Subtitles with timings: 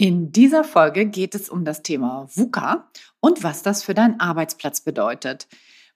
[0.00, 4.80] In dieser Folge geht es um das Thema VUCA und was das für deinen Arbeitsplatz
[4.80, 5.48] bedeutet.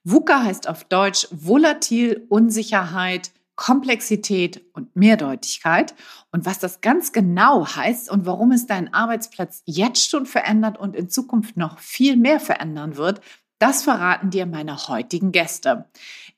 [0.03, 5.95] VUCA heißt auf Deutsch volatil, Unsicherheit, Komplexität und Mehrdeutigkeit.
[6.33, 10.97] Und was das ganz genau heißt und warum es deinen Arbeitsplatz jetzt schon verändert und
[10.97, 13.21] in Zukunft noch viel mehr verändern wird,
[13.57, 15.85] das verraten dir meine heutigen Gäste.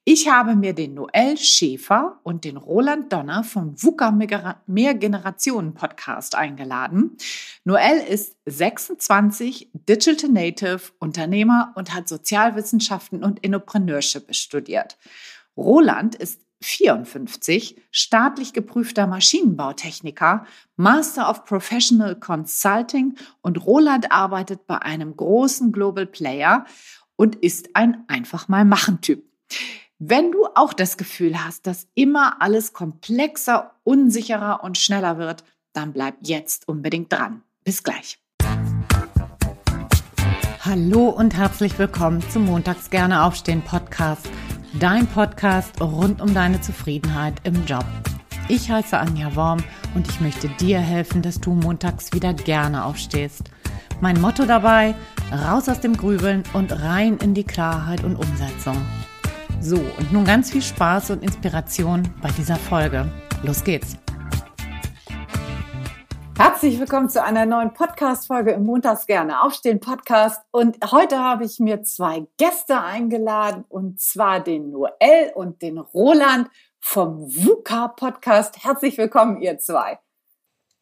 [0.07, 4.11] Ich habe mir den Noel Schäfer und den Roland Donner vom VUCA
[4.67, 7.17] Mehrgenerationen Podcast eingeladen.
[7.63, 14.95] Noel ist 26, Digital Native, Unternehmer und hat Sozialwissenschaften und Entrepreneurship studiert.
[15.57, 25.17] Roland ist 54, staatlich geprüfter Maschinenbautechniker, Master of Professional Consulting und Roland arbeitet bei einem
[25.17, 26.65] großen Global Player
[27.15, 29.23] und ist ein einfach mal machen Typ.
[29.99, 35.93] Wenn du auch das Gefühl hast, dass immer alles komplexer, unsicherer und schneller wird, dann
[35.93, 37.43] bleib jetzt unbedingt dran.
[37.63, 38.19] Bis gleich.
[40.59, 44.29] Hallo und herzlich willkommen zum Montags gerne aufstehen Podcast,
[44.77, 47.85] dein Podcast rund um deine Zufriedenheit im Job.
[48.49, 49.63] Ich heiße Anja Worm
[49.95, 53.43] und ich möchte dir helfen, dass du montags wieder gerne aufstehst.
[54.01, 54.93] Mein Motto dabei,
[55.31, 58.75] raus aus dem Grübeln und rein in die Klarheit und Umsetzung.
[59.61, 63.09] So, und nun ganz viel Spaß und Inspiration bei dieser Folge.
[63.43, 63.97] Los geht's!
[66.37, 70.41] Herzlich willkommen zu einer neuen Podcast-Folge im Montags gerne aufstehen Podcast.
[70.51, 76.49] Und heute habe ich mir zwei Gäste eingeladen und zwar den Noel und den Roland
[76.79, 78.63] vom VUCA Podcast.
[78.63, 79.97] Herzlich willkommen, ihr zwei.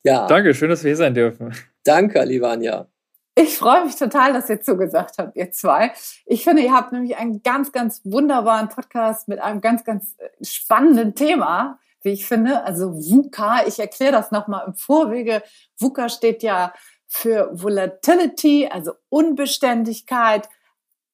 [0.04, 0.28] Ja.
[0.28, 1.54] Danke, schön, dass wir hier sein dürfen.
[1.84, 2.88] Danke, Alivania.
[3.36, 5.92] Ich freue mich total, dass ihr zugesagt habt, ihr zwei.
[6.26, 10.30] Ich finde, ihr habt nämlich einen ganz, ganz wunderbaren Podcast mit einem ganz, ganz äh,
[10.46, 12.64] spannenden Thema, wie ich finde.
[12.64, 15.42] Also VUCA, ich erkläre das nochmal im Vorwege.
[15.80, 16.74] VUCA steht ja
[17.08, 20.48] für Volatility, also Unbeständigkeit.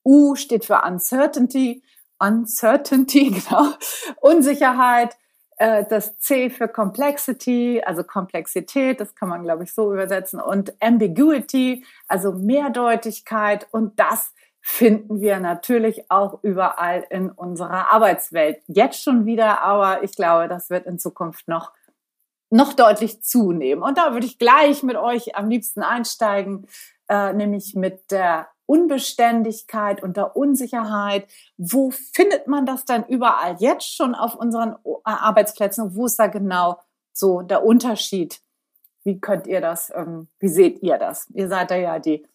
[0.04, 1.84] U steht für Uncertainty.
[2.20, 3.72] Uncertainty, genau.
[4.20, 5.16] Unsicherheit.
[5.60, 10.74] Äh, das C für Complexity, also Komplexität, das kann man, glaube ich, so übersetzen, und
[10.82, 13.68] Ambiguity, also Mehrdeutigkeit.
[13.72, 18.62] Und das finden wir natürlich auch überall in unserer Arbeitswelt.
[18.68, 21.74] Jetzt schon wieder, aber ich glaube, das wird in Zukunft noch
[22.52, 23.84] noch deutlich zunehmen.
[23.84, 26.68] Und da würde ich gleich mit euch am liebsten einsteigen,
[27.08, 31.28] äh, nämlich mit der Unbeständigkeit und der Unsicherheit.
[31.58, 35.96] Wo findet man das dann überall jetzt schon auf unseren äh, Arbeitsplätzen?
[35.96, 36.80] Wo ist da genau
[37.12, 38.42] so der Unterschied?
[39.04, 41.28] Wie könnt ihr das, ähm, wie seht ihr das?
[41.32, 42.28] Ihr seid da ja die,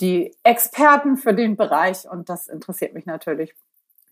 [0.00, 3.54] die Experten für den Bereich und das interessiert mich natürlich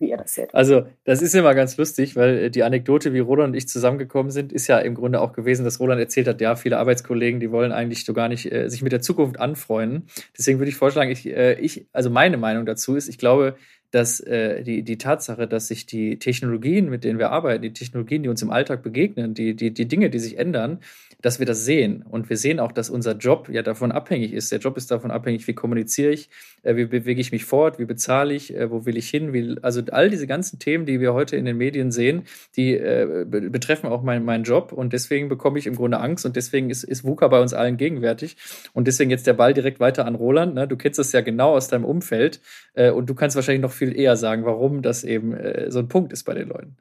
[0.01, 0.53] wie ihr das seht.
[0.53, 4.31] Also, das ist immer ganz lustig, weil äh, die Anekdote, wie Roland und ich zusammengekommen
[4.31, 7.51] sind, ist ja im Grunde auch gewesen, dass Roland erzählt hat, ja, viele Arbeitskollegen, die
[7.51, 10.07] wollen eigentlich so gar nicht äh, sich mit der Zukunft anfreunden.
[10.37, 13.55] Deswegen würde ich vorschlagen, ich, äh, ich, also meine Meinung dazu ist, ich glaube,
[13.91, 18.23] dass äh, die, die Tatsache, dass sich die Technologien, mit denen wir arbeiten, die Technologien,
[18.23, 20.79] die uns im Alltag begegnen, die, die, die Dinge, die sich ändern,
[21.21, 22.03] dass wir das sehen.
[22.09, 24.51] Und wir sehen auch, dass unser Job ja davon abhängig ist.
[24.51, 26.29] Der Job ist davon abhängig, wie kommuniziere ich,
[26.63, 29.33] äh, wie bewege ich mich fort, wie bezahle ich, äh, wo will ich hin.
[29.33, 32.23] Wie, also all diese ganzen Themen, die wir heute in den Medien sehen,
[32.55, 34.71] die äh, betreffen auch mein, meinen Job.
[34.71, 36.25] Und deswegen bekomme ich im Grunde Angst.
[36.25, 38.37] Und deswegen ist, ist VUCA bei uns allen gegenwärtig.
[38.73, 40.55] Und deswegen jetzt der Ball direkt weiter an Roland.
[40.55, 40.67] Ne?
[40.67, 42.39] Du kennst das ja genau aus deinem Umfeld.
[42.73, 45.87] Äh, und du kannst wahrscheinlich noch viel eher sagen, warum das eben äh, so ein
[45.87, 46.77] Punkt ist bei den Leuten.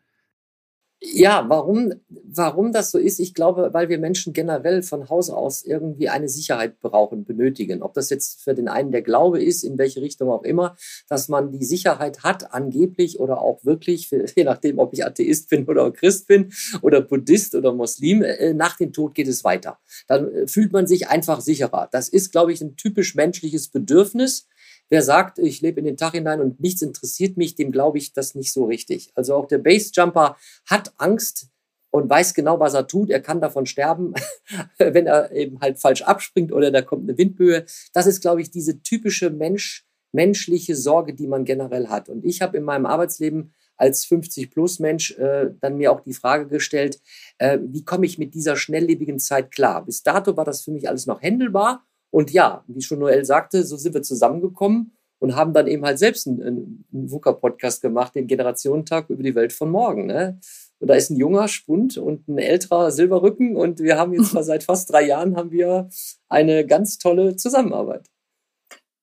[1.02, 5.64] Ja, warum, warum das so ist, ich glaube, weil wir Menschen generell von Haus aus
[5.64, 7.82] irgendwie eine Sicherheit brauchen, benötigen.
[7.82, 10.76] Ob das jetzt für den einen der Glaube ist, in welche Richtung auch immer,
[11.08, 15.64] dass man die Sicherheit hat, angeblich oder auch wirklich, je nachdem, ob ich Atheist bin
[15.64, 19.78] oder Christ bin oder Buddhist oder Muslim, äh, nach dem Tod geht es weiter.
[20.06, 21.88] Dann äh, fühlt man sich einfach sicherer.
[21.90, 24.48] Das ist, glaube ich, ein typisch menschliches Bedürfnis
[24.90, 28.12] Wer sagt, ich lebe in den Tag hinein und nichts interessiert mich, dem glaube ich
[28.12, 29.12] das nicht so richtig.
[29.14, 30.36] Also auch der Basejumper
[30.66, 31.46] hat Angst
[31.90, 33.08] und weiß genau, was er tut.
[33.08, 34.14] Er kann davon sterben,
[34.78, 37.64] wenn er eben halt falsch abspringt oder da kommt eine Windböe.
[37.92, 42.08] Das ist, glaube ich, diese typische Mensch, menschliche Sorge, die man generell hat.
[42.08, 47.00] Und ich habe in meinem Arbeitsleben als 50-plus-Mensch äh, dann mir auch die Frage gestellt,
[47.38, 49.84] äh, wie komme ich mit dieser schnelllebigen Zeit klar?
[49.84, 53.64] Bis dato war das für mich alles noch händelbar und ja, wie schon Noel sagte,
[53.64, 58.26] so sind wir zusammengekommen und haben dann eben halt selbst einen, einen VUCA-Podcast gemacht, den
[58.26, 60.06] Generationentag über die Welt von morgen.
[60.06, 60.40] Ne?
[60.80, 64.42] Und da ist ein junger Spund und ein älterer Silberrücken und wir haben jetzt mal
[64.44, 65.88] seit fast drei Jahren haben wir
[66.28, 68.08] eine ganz tolle Zusammenarbeit.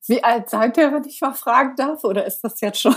[0.08, 2.96] Wie alt seid ihr, wenn ich mal fragen darf, oder ist das jetzt schon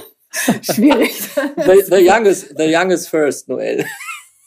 [0.62, 1.12] schwierig?
[1.56, 3.86] the, the, youngest, the youngest first, Noel.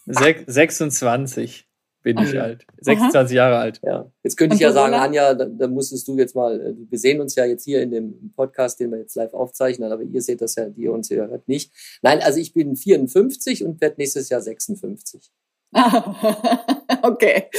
[0.06, 1.68] 26
[2.06, 2.68] bin ich alt.
[2.82, 3.46] 26 Aha.
[3.46, 3.82] Jahre alt.
[3.84, 4.12] Ja.
[4.24, 7.20] Jetzt könnte ich ja sagen, Anja, da, da, musstest du jetzt mal, äh, wir sehen
[7.20, 10.42] uns ja jetzt hier in dem Podcast, den wir jetzt live aufzeichnen, aber ihr seht
[10.42, 11.74] das ja, die uns hier hört nicht.
[12.04, 15.32] Nein, also ich bin 54 und werde nächstes Jahr 56.
[17.02, 17.50] okay,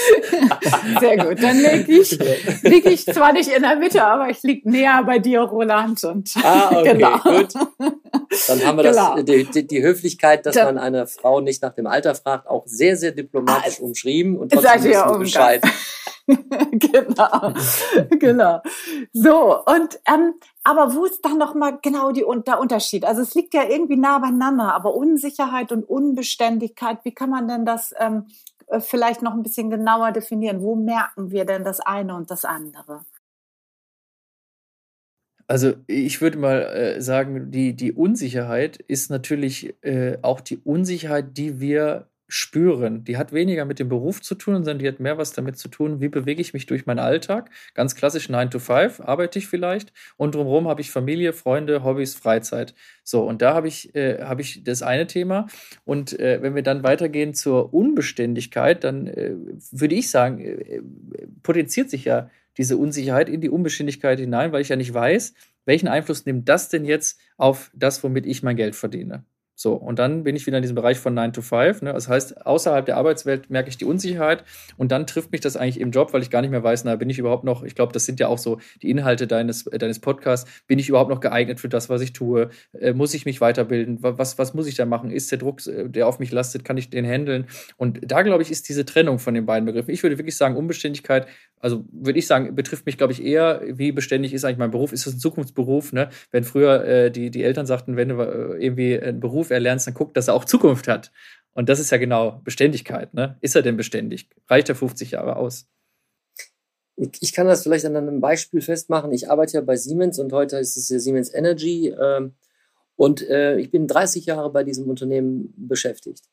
[1.00, 1.42] sehr gut.
[1.42, 2.18] Dann liege ich,
[2.62, 6.02] lieg ich zwar nicht in der Mitte, aber ich liege näher bei dir, Roland.
[6.04, 7.18] Und ah, okay, genau.
[7.18, 7.54] gut.
[7.54, 9.16] Dann haben wir genau.
[9.16, 12.62] das, die, die, Höflichkeit, dass Dann, man eine Frau nicht nach dem Alter fragt, auch
[12.66, 15.62] sehr, sehr diplomatisch ah, umschrieben und trotzdem wissen ja Bescheid.
[16.26, 17.52] genau,
[18.18, 18.60] genau.
[19.12, 20.34] So, und ähm,
[20.66, 23.04] aber wo ist dann noch mal genau die, der Unterschied?
[23.04, 27.64] Also es liegt ja irgendwie nah beieinander, aber Unsicherheit und Unbeständigkeit, wie kann man denn
[27.64, 28.26] das ähm,
[28.66, 30.62] äh, vielleicht noch ein bisschen genauer definieren?
[30.62, 33.04] Wo merken wir denn das eine und das andere?
[35.46, 41.38] Also ich würde mal äh, sagen, die, die Unsicherheit ist natürlich äh, auch die Unsicherheit,
[41.38, 43.04] die wir spüren.
[43.04, 45.68] Die hat weniger mit dem Beruf zu tun, sondern die hat mehr was damit zu
[45.68, 47.50] tun, wie bewege ich mich durch meinen Alltag.
[47.74, 52.14] Ganz klassisch 9 to 5 arbeite ich vielleicht und drumherum habe ich Familie, Freunde, Hobbys,
[52.14, 52.74] Freizeit.
[53.04, 55.46] So, und da habe ich, äh, hab ich das eine Thema.
[55.84, 59.34] Und äh, wenn wir dann weitergehen zur Unbeständigkeit, dann äh,
[59.70, 60.82] würde ich sagen, äh,
[61.42, 65.34] potenziert sich ja diese Unsicherheit in die Unbeständigkeit hinein, weil ich ja nicht weiß,
[65.66, 69.24] welchen Einfluss nimmt das denn jetzt auf das, womit ich mein Geld verdiene.
[69.58, 71.80] So, und dann bin ich wieder in diesem Bereich von 9 to 5.
[71.80, 71.92] Ne?
[71.94, 74.44] Das heißt, außerhalb der Arbeitswelt merke ich die Unsicherheit
[74.76, 76.94] und dann trifft mich das eigentlich im Job, weil ich gar nicht mehr weiß, na,
[76.96, 79.78] bin ich überhaupt noch, ich glaube, das sind ja auch so die Inhalte deines, äh,
[79.78, 82.50] deines Podcasts, bin ich überhaupt noch geeignet für das, was ich tue?
[82.78, 83.98] Äh, muss ich mich weiterbilden?
[84.02, 85.10] Was, was muss ich da machen?
[85.10, 87.46] Ist der Druck, äh, der auf mich lastet, kann ich den handeln?
[87.78, 89.90] Und da, glaube ich, ist diese Trennung von den beiden Begriffen.
[89.90, 91.26] Ich würde wirklich sagen, Unbeständigkeit,
[91.60, 94.92] also würde ich sagen, betrifft mich, glaube ich, eher, wie beständig ist eigentlich mein Beruf?
[94.92, 95.92] Ist das ein Zukunftsberuf?
[95.92, 96.10] Ne?
[96.30, 99.86] Wenn früher äh, die, die Eltern sagten, wenn du äh, irgendwie einen Beruf Beruf erlernst,
[99.86, 101.12] dann guck, dass er auch Zukunft hat.
[101.52, 103.14] Und das ist ja genau Beständigkeit.
[103.14, 103.36] Ne?
[103.40, 104.28] Ist er denn beständig?
[104.48, 105.66] Reicht er 50 Jahre aus?
[107.20, 109.12] Ich kann das vielleicht an einem Beispiel festmachen.
[109.12, 111.88] Ich arbeite ja bei Siemens und heute ist es ja Siemens Energy.
[111.88, 112.34] Ähm,
[112.96, 116.24] und äh, ich bin 30 Jahre bei diesem Unternehmen beschäftigt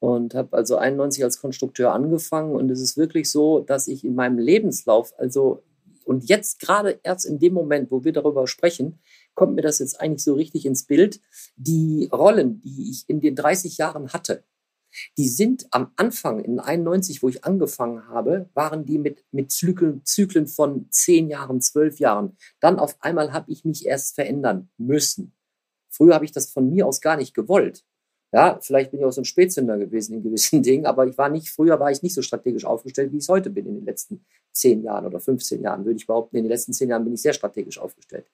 [0.00, 2.54] und habe also 91 als Konstrukteur angefangen.
[2.54, 5.62] Und es ist wirklich so, dass ich in meinem Lebenslauf, also
[6.04, 8.98] und jetzt gerade erst in dem Moment, wo wir darüber sprechen,
[9.34, 11.20] kommt mir das jetzt eigentlich so richtig ins Bild.
[11.56, 14.44] Die Rollen, die ich in den 30 Jahren hatte,
[15.16, 20.04] die sind am Anfang in 91, wo ich angefangen habe, waren die mit, mit Zyklen,
[20.04, 22.36] Zyklen von 10 Jahren, 12 Jahren.
[22.60, 25.32] Dann auf einmal habe ich mich erst verändern müssen.
[25.88, 27.84] Früher habe ich das von mir aus gar nicht gewollt.
[28.34, 31.28] Ja, vielleicht bin ich auch so ein Spätzünder gewesen in gewissen Dingen, aber ich war
[31.28, 33.84] nicht, früher war ich nicht so strategisch aufgestellt, wie ich es heute bin in den
[33.84, 36.36] letzten 10 Jahren oder 15 Jahren, würde ich behaupten.
[36.36, 38.26] In den letzten 10 Jahren bin ich sehr strategisch aufgestellt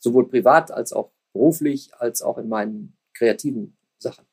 [0.00, 4.24] sowohl privat als auch beruflich, als auch in meinen kreativen Sachen.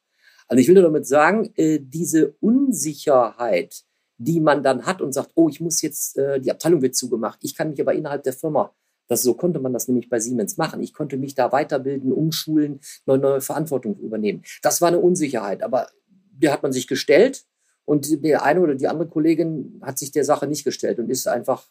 [0.48, 3.84] Also ich will nur damit sagen, äh, diese Unsicherheit,
[4.18, 7.40] die man dann hat und sagt, oh, ich muss jetzt, äh, die Abteilung wird zugemacht,
[7.44, 8.74] ich kann mich aber innerhalb der Firma,
[9.08, 10.82] das, so konnte man das nämlich bei Siemens machen.
[10.82, 14.44] Ich konnte mich da weiterbilden, umschulen, neue, neue Verantwortung übernehmen.
[14.62, 17.46] Das war eine Unsicherheit, aber der hat man sich gestellt
[17.86, 21.28] und der eine oder die andere Kollegin hat sich der Sache nicht gestellt und ist
[21.28, 21.70] einfach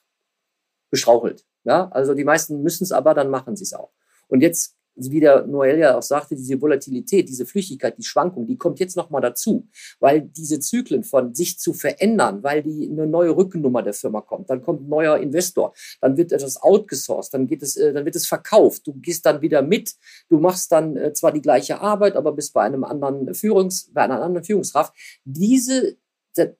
[0.90, 1.44] beschrauchelt.
[1.64, 3.90] Ja, also die meisten müssen es aber, dann machen sie es auch.
[4.28, 8.56] Und jetzt, wie der Noel ja auch sagte, diese Volatilität, diese Flüchtigkeit, die Schwankung, die
[8.56, 9.68] kommt jetzt nochmal dazu,
[10.00, 14.48] weil diese Zyklen von sich zu verändern, weil die eine neue Rückennummer der Firma kommt,
[14.48, 18.16] dann kommt ein neuer Investor, dann wird etwas outgesourced, dann geht es, äh, dann wird
[18.16, 19.94] es verkauft, du gehst dann wieder mit,
[20.28, 24.02] du machst dann äh, zwar die gleiche Arbeit, aber bist bei einem anderen Führungs, bei
[24.02, 24.94] einer anderen Führungskraft.
[25.24, 25.96] Diese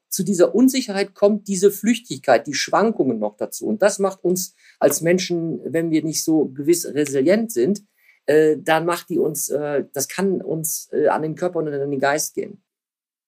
[0.08, 3.66] zu dieser Unsicherheit kommt diese Flüchtigkeit, die Schwankungen noch dazu.
[3.66, 7.84] Und das macht uns als Menschen, wenn wir nicht so gewiss resilient sind,
[8.26, 11.90] äh, dann macht die uns, äh, das kann uns äh, an den Körper und an
[11.90, 12.62] den Geist gehen.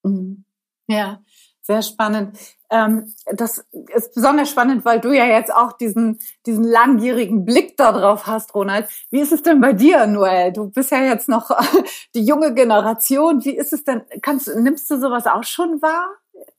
[0.03, 0.45] Mhm.
[0.89, 1.23] Ja,
[1.69, 2.39] sehr spannend.
[2.71, 3.65] Ähm, das
[3.95, 8.89] ist besonders spannend, weil du ja jetzt auch diesen, diesen langjährigen Blick darauf hast, Ronald.
[9.11, 10.53] Wie ist es denn bei dir, Noel?
[10.53, 11.51] Du bist ja jetzt noch
[12.15, 13.45] die junge Generation.
[13.45, 14.03] Wie ist es denn?
[14.23, 16.09] Kannst, nimmst du sowas auch schon wahr?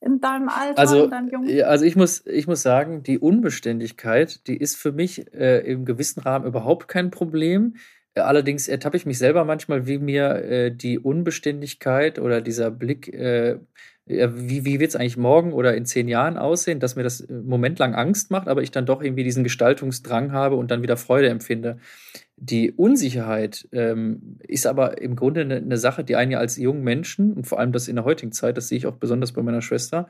[0.02, 4.48] In deinem Alter, also, in deinem jungen Also ich muss, ich muss sagen, die Unbeständigkeit,
[4.48, 7.76] die ist für mich äh, im gewissen Rahmen überhaupt kein Problem.
[8.20, 13.08] Äh, allerdings ertappe ich mich selber manchmal, wie mir äh, die Unbeständigkeit oder dieser Blick,
[13.14, 13.58] äh,
[14.06, 17.34] wie, wie wird es eigentlich morgen oder in zehn Jahren aussehen, dass mir das äh,
[17.34, 21.30] momentlang Angst macht, aber ich dann doch irgendwie diesen Gestaltungsdrang habe und dann wieder Freude
[21.30, 21.78] empfinde.
[22.38, 26.84] Die Unsicherheit ähm, ist aber im Grunde eine, eine, Sache, die einen ja als jungen
[26.84, 29.44] Menschen und vor allem das in der heutigen Zeit, das sehe ich auch besonders bei
[29.44, 30.10] meiner Schwester,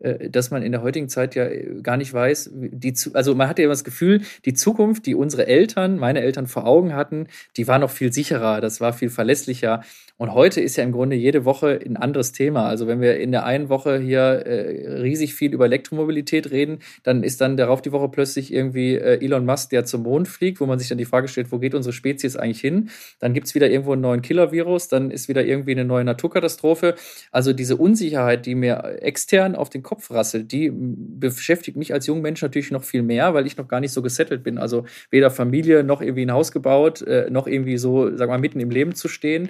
[0.00, 3.58] dass man in der heutigen Zeit ja äh, gar nicht weiß, die, also man hat
[3.58, 7.26] ja immer das Gefühl, die Zukunft, die unsere Eltern, meine Eltern vor Augen hatten,
[7.56, 9.82] die war noch viel sicherer, das war viel verlässlicher.
[10.20, 12.66] Und heute ist ja im Grunde jede Woche ein anderes Thema.
[12.66, 17.22] Also wenn wir in der einen Woche hier äh, riesig viel über Elektromobilität reden, dann
[17.22, 20.66] ist dann darauf die Woche plötzlich irgendwie äh, Elon Musk, der zum Mond fliegt, wo
[20.66, 22.90] man sich dann die Frage stellt, wo geht unsere Spezies eigentlich hin?
[23.18, 26.96] Dann gibt's wieder irgendwo einen neuen Killer-Virus, dann ist wieder irgendwie eine neue Naturkatastrophe.
[27.32, 32.22] Also diese Unsicherheit, die mir extern auf den Kopf rasselt, die beschäftigt mich als junger
[32.22, 34.56] Mensch natürlich noch viel mehr, weil ich noch gar nicht so gesettelt bin.
[34.56, 38.60] Also weder Familie noch irgendwie ein Haus gebaut, äh, noch irgendwie so, sag mal, mitten
[38.60, 39.48] im Leben zu stehen.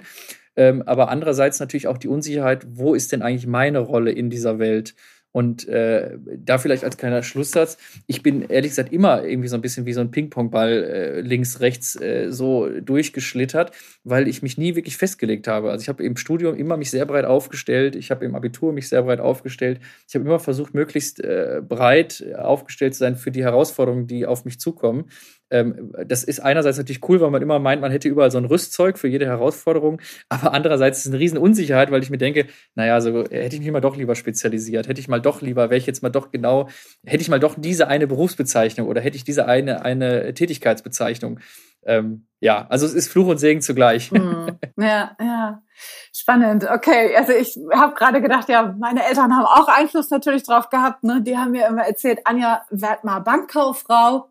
[0.55, 4.57] Ähm, aber andererseits natürlich auch die Unsicherheit, wo ist denn eigentlich meine Rolle in dieser
[4.57, 4.95] Welt?
[5.31, 9.61] Und äh, da vielleicht als kleiner Schlusssatz, ich bin ehrlich gesagt immer irgendwie so ein
[9.61, 13.71] bisschen wie so ein Ping-Pong-Ball äh, links, rechts äh, so durchgeschlittert,
[14.03, 15.71] weil ich mich nie wirklich festgelegt habe.
[15.71, 18.89] Also ich habe im Studium immer mich sehr breit aufgestellt, ich habe im Abitur mich
[18.89, 19.79] sehr breit aufgestellt.
[20.07, 24.43] Ich habe immer versucht, möglichst äh, breit aufgestellt zu sein für die Herausforderungen, die auf
[24.43, 25.05] mich zukommen
[25.51, 28.45] ähm, das ist einerseits natürlich cool, weil man immer meint, man hätte überall so ein
[28.45, 32.47] Rüstzeug für jede Herausforderung, aber andererseits ist es eine riesen Unsicherheit, weil ich mir denke,
[32.75, 35.77] naja, so hätte ich mich mal doch lieber spezialisiert, hätte ich mal doch lieber, wäre
[35.77, 36.69] ich jetzt mal doch genau,
[37.05, 41.39] hätte ich mal doch diese eine Berufsbezeichnung oder hätte ich diese eine, eine Tätigkeitsbezeichnung.
[41.85, 44.11] Ähm, ja, also es ist Fluch und Segen zugleich.
[44.11, 44.47] Mm,
[44.77, 45.61] ja, ja.
[46.13, 46.67] Spannend.
[46.69, 51.03] Okay, also ich habe gerade gedacht, ja, meine Eltern haben auch Einfluss natürlich drauf gehabt.
[51.03, 51.21] Ne?
[51.21, 54.29] Die haben mir immer erzählt, Anja, werd mal Bankkauffrau,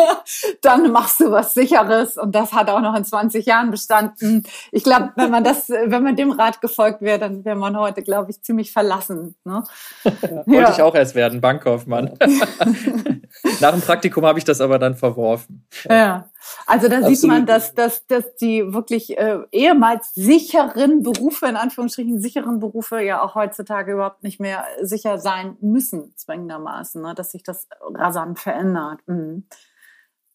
[0.62, 4.44] dann machst du was Sicheres und das hat auch noch in 20 Jahren bestanden.
[4.72, 8.02] Ich glaube, wenn man das, wenn man dem Rat gefolgt wäre, dann wäre man heute,
[8.02, 9.36] glaube ich, ziemlich verlassen.
[9.44, 9.64] Ne?
[10.04, 10.12] Ja,
[10.46, 12.18] wollte ich auch erst werden, Bankkaufmann.
[13.60, 15.66] Nach dem Praktikum habe ich das aber dann verworfen.
[15.88, 16.28] Ja,
[16.66, 17.16] also da Absolut.
[17.16, 23.00] sieht man, dass, dass, dass die wirklich äh, ehemals sicheren Berufe, in Anführungsstrichen sicheren Berufe,
[23.00, 27.14] ja auch heutzutage überhaupt nicht mehr sicher sein müssen, zwingendermaßen, ne?
[27.14, 29.00] dass sich das rasant verändert.
[29.06, 29.46] Mhm.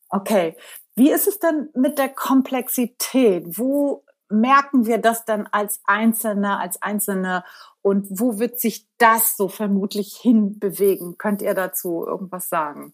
[0.10, 0.56] Okay,
[0.96, 3.58] wie ist es denn mit der Komplexität?
[3.58, 7.44] Wo merken wir das dann als Einzelne, als Einzelne
[7.82, 11.18] und wo wird sich das so vermutlich hinbewegen?
[11.18, 12.94] Könnt ihr dazu irgendwas sagen?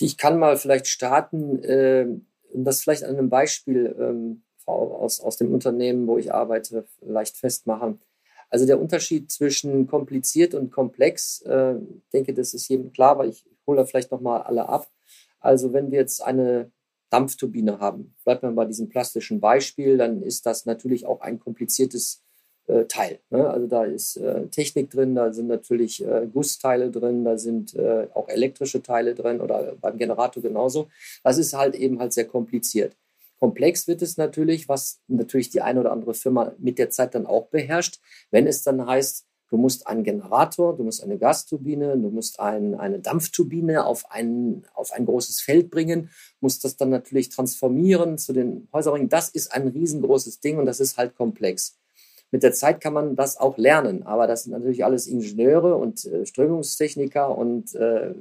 [0.00, 2.06] Ich kann mal vielleicht starten, äh,
[2.54, 8.00] das vielleicht an einem Beispiel ähm, aus, aus dem Unternehmen, wo ich arbeite, leicht festmachen.
[8.48, 11.74] Also der Unterschied zwischen kompliziert und komplex, äh,
[12.12, 14.90] denke, das ist jedem klar, aber ich hole da vielleicht nochmal alle ab.
[15.38, 16.70] Also wenn wir jetzt eine
[17.10, 22.22] Dampfturbine haben, bleibt man bei diesem plastischen Beispiel, dann ist das natürlich auch ein kompliziertes
[22.70, 23.18] äh, Teil.
[23.30, 23.48] Ne?
[23.48, 28.06] Also da ist äh, Technik drin, da sind natürlich äh, Gussteile drin, da sind äh,
[28.14, 30.88] auch elektrische Teile drin oder beim Generator genauso.
[31.24, 32.96] Das ist halt eben halt sehr kompliziert.
[33.38, 37.26] Komplex wird es natürlich, was natürlich die eine oder andere Firma mit der Zeit dann
[37.26, 37.98] auch beherrscht,
[38.30, 42.76] wenn es dann heißt, Du musst einen Generator, du musst eine Gasturbine, du musst ein,
[42.76, 46.10] eine Dampfturbine auf ein, auf ein großes Feld bringen,
[46.40, 49.08] musst das dann natürlich transformieren zu den Häuserringen.
[49.08, 51.76] Das ist ein riesengroßes Ding und das ist halt komplex.
[52.30, 56.04] Mit der Zeit kann man das auch lernen, aber das sind natürlich alles Ingenieure und
[56.04, 58.14] äh, Strömungstechniker und äh,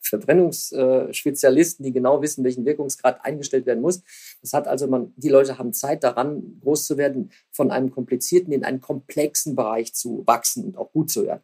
[0.00, 4.02] Verbrennungsspezialisten, die genau wissen, welchen Wirkungsgrad eingestellt werden muss.
[4.42, 8.52] Das hat also man, die Leute haben Zeit daran, groß zu werden, von einem komplizierten
[8.52, 11.42] in einen komplexen Bereich zu wachsen und auch gut zu werden.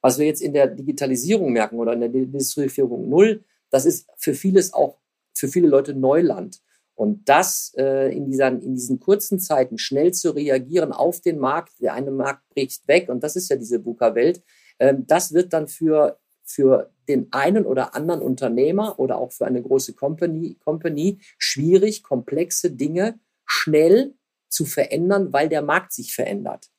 [0.00, 4.34] Was wir jetzt in der Digitalisierung merken oder in der Industrieführung null, das ist für
[4.34, 4.98] vieles auch
[5.34, 6.60] für viele Leute Neuland.
[6.98, 11.80] Und das äh, in, dieser, in diesen kurzen Zeiten schnell zu reagieren auf den Markt,
[11.80, 14.42] der eine Markt bricht weg, und das ist ja diese VUCA-Welt,
[14.78, 16.18] äh, das wird dann für
[16.50, 22.70] für den einen oder anderen Unternehmer oder auch für eine große Company, Company schwierig, komplexe
[22.70, 24.14] Dinge schnell
[24.48, 26.70] zu verändern, weil der Markt sich verändert.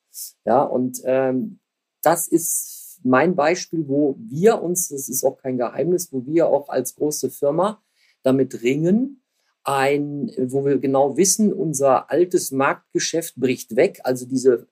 [0.44, 1.60] Ja, und ähm,
[2.02, 6.70] das ist mein Beispiel, wo wir uns, das ist auch kein Geheimnis, wo wir auch
[6.70, 7.82] als große Firma
[8.24, 9.22] damit ringen,
[9.63, 14.68] ein, wo wir genau wissen, unser altes Marktgeschäft bricht weg, also diese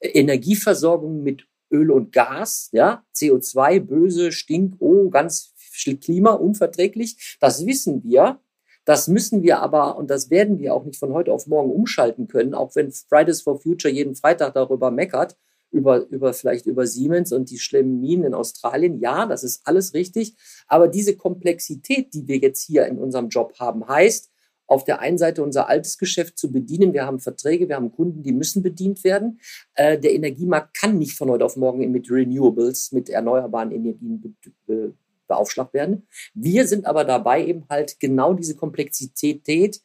[0.00, 5.54] Energieversorgung mit Öl und Gas, ja, CO2, böse, Stink, oh, ganz
[6.02, 7.38] Klima, unverträglich.
[7.40, 8.40] Das wissen wir.
[8.84, 12.28] Das müssen wir aber, und das werden wir auch nicht von heute auf morgen umschalten
[12.28, 15.36] können, auch wenn Fridays for Future jeden Freitag darüber meckert,
[15.70, 19.00] über, über vielleicht über Siemens und die schlimmen Minen in Australien.
[19.00, 20.34] Ja, das ist alles richtig.
[20.66, 24.30] Aber diese Komplexität, die wir jetzt hier in unserem Job haben, heißt,
[24.70, 26.92] auf der einen Seite unser altes Geschäft zu bedienen.
[26.92, 29.40] Wir haben Verträge, wir haben Kunden, die müssen bedient werden.
[29.74, 34.36] Äh, der Energiemarkt kann nicht von heute auf morgen mit Renewables, mit erneuerbaren Energien
[34.66, 34.94] be
[35.26, 36.08] beaufschlagt werden.
[36.34, 39.80] Wir sind aber dabei, eben halt genau diese Komplexität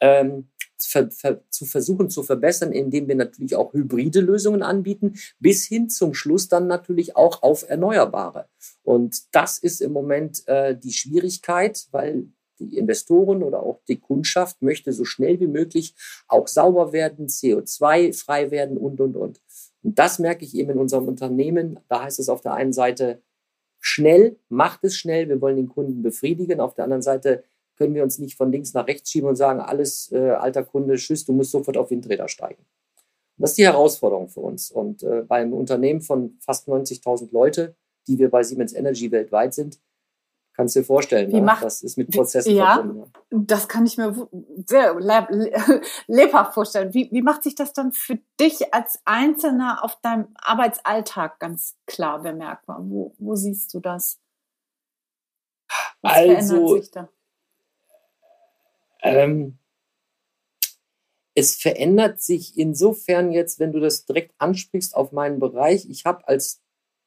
[0.00, 5.64] ähm, ver, ver, zu versuchen zu verbessern, indem wir natürlich auch hybride Lösungen anbieten, bis
[5.64, 8.48] hin zum Schluss dann natürlich auch auf Erneuerbare.
[8.82, 14.62] Und das ist im Moment äh, die Schwierigkeit, weil die Investoren oder auch die Kundschaft
[14.62, 15.94] möchte so schnell wie möglich
[16.26, 19.40] auch sauber werden, CO2-frei werden und, und, und.
[19.82, 21.78] Und das merke ich eben in unserem Unternehmen.
[21.88, 23.22] Da heißt es auf der einen Seite
[23.80, 26.60] schnell, macht es schnell, wir wollen den Kunden befriedigen.
[26.60, 27.44] Auf der anderen Seite
[27.78, 30.96] können wir uns nicht von links nach rechts schieben und sagen, alles, äh, alter Kunde,
[30.96, 32.62] tschüss, du musst sofort auf Windräder steigen.
[32.62, 34.70] Und das ist die Herausforderung für uns.
[34.70, 37.76] Und äh, beim Unternehmen von fast 90.000 Leute,
[38.08, 39.78] die wir bei Siemens Energy weltweit sind,
[40.58, 41.40] kannst du dir vorstellen, ne?
[41.40, 43.12] macht, das ist mit Prozessen ja, verbunden.
[43.30, 43.38] Ja.
[43.46, 44.28] Das kann ich mir
[44.66, 44.96] sehr
[46.08, 46.92] lebhaft vorstellen.
[46.92, 52.22] Wie, wie macht sich das dann für dich als Einzelner auf deinem Arbeitsalltag ganz klar
[52.22, 52.80] bemerkbar?
[52.82, 54.18] Wo, wo siehst du das?
[56.02, 57.08] Was also, verändert sich da?
[59.02, 59.58] Ähm,
[61.34, 65.88] es verändert sich insofern jetzt, wenn du das direkt ansprichst auf meinen Bereich.
[65.88, 66.60] Ich habe als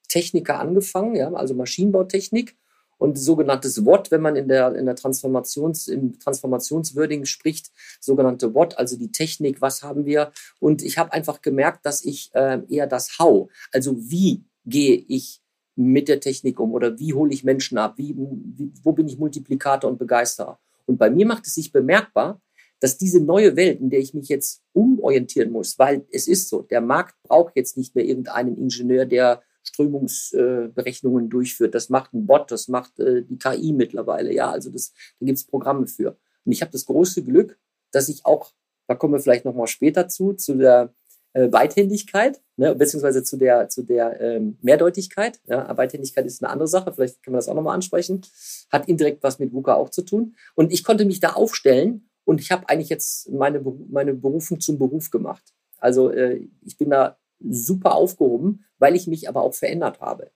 [0.07, 2.55] Techniker angefangen, ja, also Maschinenbautechnik
[2.98, 8.77] und sogenanntes WOT, wenn man in der, in der Transformations, im Transformationswording spricht, sogenannte WOT,
[8.77, 10.31] also die Technik, was haben wir?
[10.60, 15.41] Und ich habe einfach gemerkt, dass ich äh, eher das How, also wie gehe ich
[15.75, 19.17] mit der Technik um oder wie hole ich Menschen ab, wie, wie, wo bin ich
[19.17, 20.60] Multiplikator und Begeisterer.
[20.91, 22.41] Und bei mir macht es sich bemerkbar,
[22.81, 26.63] dass diese neue Welt, in der ich mich jetzt umorientieren muss, weil es ist so,
[26.63, 31.75] der Markt braucht jetzt nicht mehr irgendeinen Ingenieur, der Strömungsberechnungen äh, durchführt.
[31.75, 34.33] Das macht ein Bot, das macht äh, die KI mittlerweile.
[34.33, 36.17] Ja, also das, da gibt es Programme für.
[36.43, 37.57] Und ich habe das große Glück,
[37.91, 38.51] dass ich auch,
[38.88, 40.93] da kommen wir vielleicht nochmal später zu, zu der
[41.34, 45.40] äh, Beidhändigkeit, ne, beziehungsweise zu der, zu der ähm, Mehrdeutigkeit.
[45.48, 48.22] Ja, Beidhändigkeit ist eine andere Sache, vielleicht können wir das auch nochmal ansprechen.
[48.70, 50.36] Hat indirekt was mit VUCA auch zu tun.
[50.56, 54.78] Und ich konnte mich da aufstellen und ich habe eigentlich jetzt meine, meine Berufung zum
[54.78, 55.54] Beruf gemacht.
[55.78, 60.32] Also äh, ich bin da super aufgehoben, weil ich mich aber auch verändert habe.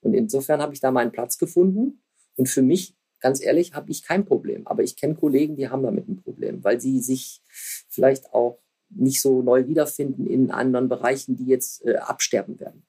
[0.00, 2.02] Und insofern habe ich da meinen Platz gefunden.
[2.36, 4.66] Und für mich, ganz ehrlich, habe ich kein Problem.
[4.66, 7.42] Aber ich kenne Kollegen, die haben damit ein Problem, weil sie sich
[7.88, 8.58] vielleicht auch
[8.90, 12.86] nicht so neu wiederfinden in anderen Bereichen, die jetzt äh, absterben werden.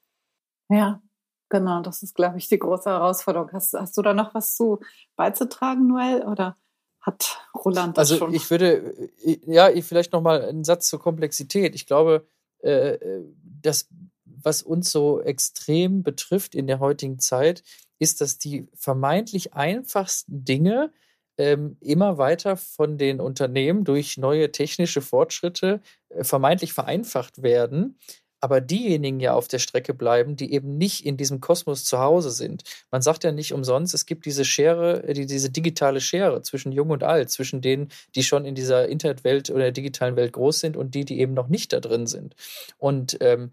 [0.69, 1.01] Ja,
[1.49, 1.81] genau.
[1.81, 3.51] Das ist, glaube ich, die große Herausforderung.
[3.53, 4.79] Hast, hast du da noch was zu
[5.15, 6.23] beizutragen, Noel?
[6.23, 6.57] Oder
[7.01, 8.27] hat Roland das also schon?
[8.27, 11.75] Also ich würde, äh, ja, vielleicht noch mal einen Satz zur Komplexität.
[11.75, 12.27] Ich glaube,
[12.63, 13.23] äh, äh,
[13.61, 13.87] das,
[14.25, 17.63] was uns so extrem betrifft in der heutigen Zeit,
[17.99, 20.91] ist, dass die vermeintlich einfachsten Dinge
[21.37, 27.97] ähm, immer weiter von den Unternehmen durch neue technische Fortschritte äh, vermeintlich vereinfacht werden
[28.39, 32.31] aber diejenigen ja auf der Strecke bleiben, die eben nicht in diesem Kosmos zu Hause
[32.31, 32.63] sind.
[32.91, 36.71] Man sagt ja nicht umsonst, es gibt diese Schere, äh, die, diese digitale Schere zwischen
[36.71, 40.59] Jung und Alt, zwischen denen, die schon in dieser Internetwelt oder der digitalen Welt groß
[40.59, 42.35] sind und die, die eben noch nicht da drin sind.
[42.77, 43.51] Und ähm,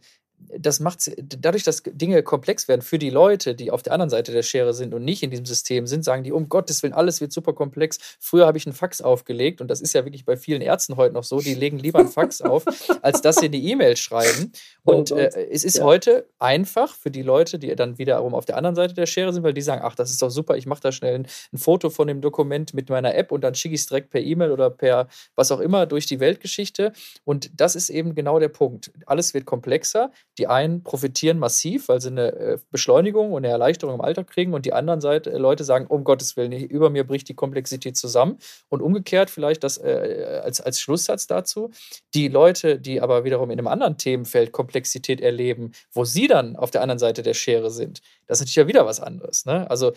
[0.58, 4.32] das macht dadurch, dass Dinge komplex werden für die Leute, die auf der anderen Seite
[4.32, 7.20] der Schere sind und nicht in diesem System sind, sagen die, um Gottes Willen, alles
[7.20, 7.98] wird super komplex.
[8.20, 11.14] Früher habe ich einen Fax aufgelegt und das ist ja wirklich bei vielen Ärzten heute
[11.14, 12.64] noch so, die legen lieber einen Fax auf,
[13.02, 14.52] als dass sie eine E-Mail schreiben.
[14.84, 15.84] Oh und äh, es ist ja.
[15.84, 19.42] heute einfach für die Leute, die dann wiederum auf der anderen Seite der Schere sind,
[19.42, 21.90] weil die sagen, ach, das ist doch super, ich mache da schnell ein, ein, Foto
[21.90, 24.70] von dem Dokument mit meiner App und dann schicke ich es direkt per E-Mail oder
[24.70, 26.92] per was auch immer durch die Weltgeschichte.
[27.24, 28.92] Und das ist eben genau der Punkt.
[29.06, 33.94] Alles wird komplexer die einen profitieren massiv, weil sie eine äh, Beschleunigung und eine Erleichterung
[33.94, 37.04] im Alltag kriegen und die anderen Seite äh, Leute sagen, um Gottes Willen, über mir
[37.04, 38.38] bricht die Komplexität zusammen.
[38.68, 41.70] Und umgekehrt vielleicht das äh, als, als Schlusssatz dazu,
[42.14, 46.70] die Leute, die aber wiederum in einem anderen Themenfeld Komplexität erleben, wo sie dann auf
[46.70, 49.46] der anderen Seite der Schere sind, das ist natürlich ja wieder was anderes.
[49.46, 49.68] Ne?
[49.70, 49.92] Also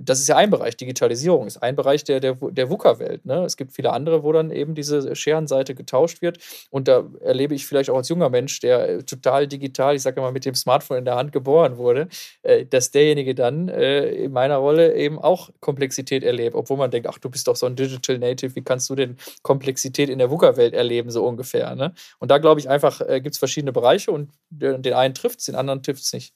[0.00, 3.24] das ist ja ein Bereich, Digitalisierung ist ein Bereich der, der, der VUCA-Welt.
[3.24, 3.44] Ne?
[3.44, 6.38] Es gibt viele andere, wo dann eben diese Scherenseite getauscht wird.
[6.70, 10.32] Und da erlebe ich vielleicht auch als junger Mensch, der total digital, ich sage mal,
[10.32, 12.08] mit dem Smartphone in der Hand geboren wurde,
[12.42, 16.56] äh, dass derjenige dann äh, in meiner Rolle eben auch Komplexität erlebt.
[16.56, 19.16] Obwohl man denkt, ach, du bist doch so ein Digital Native, wie kannst du denn
[19.42, 21.74] Komplexität in der VUCA-Welt erleben, so ungefähr.
[21.76, 21.94] Ne?
[22.18, 25.46] Und da glaube ich einfach, äh, gibt es verschiedene Bereiche und den einen trifft es,
[25.46, 26.34] den anderen trifft es nicht.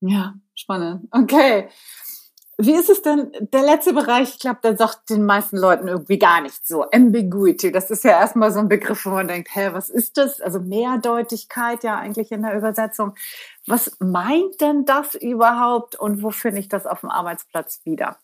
[0.00, 1.08] Ja, spannend.
[1.10, 1.68] Okay.
[2.56, 6.18] Wie ist es denn, der letzte Bereich, ich glaube, der sagt den meisten Leuten irgendwie
[6.20, 6.88] gar nicht so.
[6.88, 10.40] Ambiguity, das ist ja erstmal so ein Begriff, wo man denkt, hä, was ist das?
[10.40, 13.14] Also Mehrdeutigkeit ja eigentlich in der Übersetzung.
[13.66, 18.18] Was meint denn das überhaupt und wo finde ich das auf dem Arbeitsplatz wieder?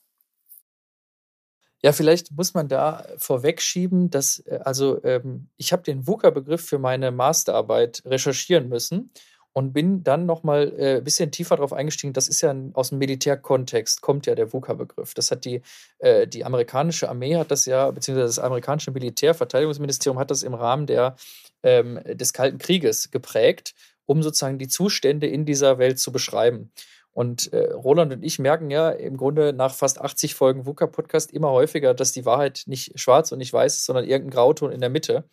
[1.82, 6.78] Ja, vielleicht muss man da vorwegschieben, dass, äh, also ähm, ich habe den VUCA-Begriff für
[6.78, 9.12] meine Masterarbeit recherchieren müssen
[9.52, 12.12] und bin dann nochmal äh, ein bisschen tiefer darauf eingestiegen.
[12.12, 15.14] Das ist ja ein, aus dem Militärkontext, kommt ja der VUCA-Begriff.
[15.14, 15.62] Das hat die,
[15.98, 20.86] äh, die amerikanische Armee hat das ja, beziehungsweise das amerikanische Militärverteidigungsministerium hat das im Rahmen
[20.86, 21.16] der,
[21.62, 23.74] ähm, des Kalten Krieges geprägt,
[24.06, 26.70] um sozusagen die Zustände in dieser Welt zu beschreiben.
[27.12, 31.50] Und äh, Roland und ich merken ja im Grunde nach fast 80 Folgen VUCA-Podcast immer
[31.50, 34.90] häufiger, dass die Wahrheit nicht schwarz und nicht weiß ist, sondern irgendein Grauton in der
[34.90, 35.24] Mitte.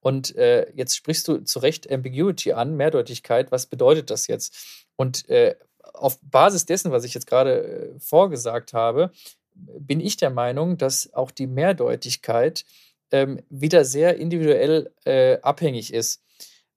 [0.00, 3.52] Und äh, jetzt sprichst du zu Recht Ambiguity an, Mehrdeutigkeit.
[3.52, 4.86] Was bedeutet das jetzt?
[4.96, 5.56] Und äh,
[5.94, 9.10] auf Basis dessen, was ich jetzt gerade äh, vorgesagt habe,
[9.54, 12.64] bin ich der Meinung, dass auch die Mehrdeutigkeit
[13.10, 16.22] ähm, wieder sehr individuell äh, abhängig ist.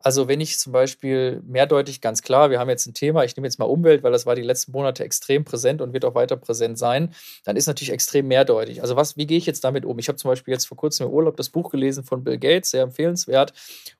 [0.05, 3.47] Also wenn ich zum Beispiel mehrdeutig, ganz klar, wir haben jetzt ein Thema, ich nehme
[3.47, 6.35] jetzt mal Umwelt, weil das war die letzten Monate extrem präsent und wird auch weiter
[6.35, 7.13] präsent sein,
[7.45, 8.81] dann ist natürlich extrem mehrdeutig.
[8.81, 9.97] Also was, wie gehe ich jetzt damit um?
[9.99, 12.71] Ich habe zum Beispiel jetzt vor kurzem im Urlaub das Buch gelesen von Bill Gates,
[12.71, 13.53] sehr empfehlenswert,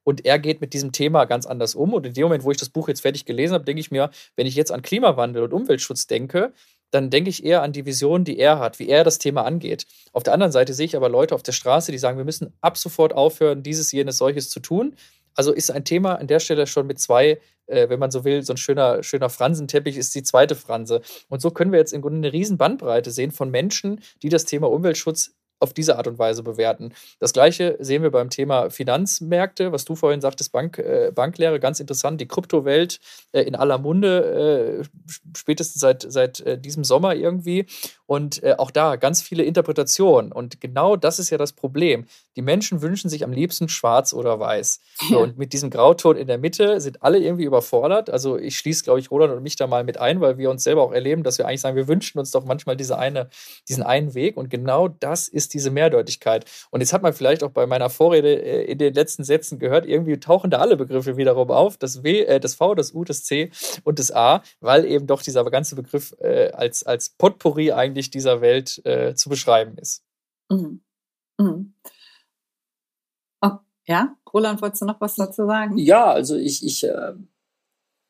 [0.04, 1.94] und er geht mit diesem Thema ganz anders um.
[1.94, 4.10] Und in dem Moment, wo ich das Buch jetzt fertig gelesen habe, denke ich mir,
[4.36, 6.52] wenn ich jetzt an Klimawandel und Umweltschutz denke,
[6.92, 9.88] dann denke ich eher an die Vision, die er hat, wie er das Thema angeht.
[10.12, 12.54] Auf der anderen Seite sehe ich aber Leute auf der Straße, die sagen, wir müssen
[12.62, 14.96] ab sofort aufhören, dieses, jenes, solches zu tun.
[15.36, 18.44] Also ist ein Thema an der Stelle schon mit zwei, äh, wenn man so will,
[18.44, 21.02] so ein schöner, schöner Fransenteppich ist die zweite Franse.
[21.30, 24.46] Und so können wir jetzt im Grunde eine riesen Bandbreite sehen von Menschen, die das
[24.46, 25.32] Thema Umweltschutz
[25.64, 26.94] auf diese Art und Weise bewerten.
[27.20, 31.80] Das gleiche sehen wir beim Thema Finanzmärkte, was du vorhin sagtest, Bank, äh, Banklehre, ganz
[31.80, 33.00] interessant, die Kryptowelt
[33.32, 37.66] äh, in aller Munde, äh, spätestens seit, seit äh, diesem Sommer irgendwie.
[38.14, 40.32] Und äh, auch da ganz viele Interpretationen.
[40.32, 42.06] Und genau das ist ja das Problem.
[42.36, 44.82] Die Menschen wünschen sich am liebsten schwarz oder weiß.
[45.10, 48.12] So, und mit diesem Grauton in der Mitte sind alle irgendwie überfordert.
[48.12, 50.64] Also ich schließe, glaube ich, Roland und mich da mal mit ein, weil wir uns
[50.64, 53.30] selber auch erleben, dass wir eigentlich sagen, wir wünschen uns doch manchmal diese eine,
[53.68, 54.38] diesen einen Weg.
[54.38, 56.46] Und genau das ist diese Mehrdeutigkeit.
[56.70, 59.88] Und jetzt hat man vielleicht auch bei meiner Vorrede äh, in den letzten Sätzen gehört,
[59.88, 63.24] irgendwie tauchen da alle Begriffe wiederum auf, das W, äh, das V, das U, das
[63.24, 63.50] C
[63.84, 68.42] und das A, weil eben doch dieser ganze Begriff äh, als, als Potpourri eigentlich dieser
[68.42, 70.04] Welt äh, zu beschreiben ist.
[70.50, 70.82] Mhm.
[71.40, 71.74] Mhm.
[73.42, 73.52] Oh,
[73.86, 75.78] ja, Roland, wolltest du noch was dazu sagen?
[75.78, 77.14] Ja, also ich, ich äh,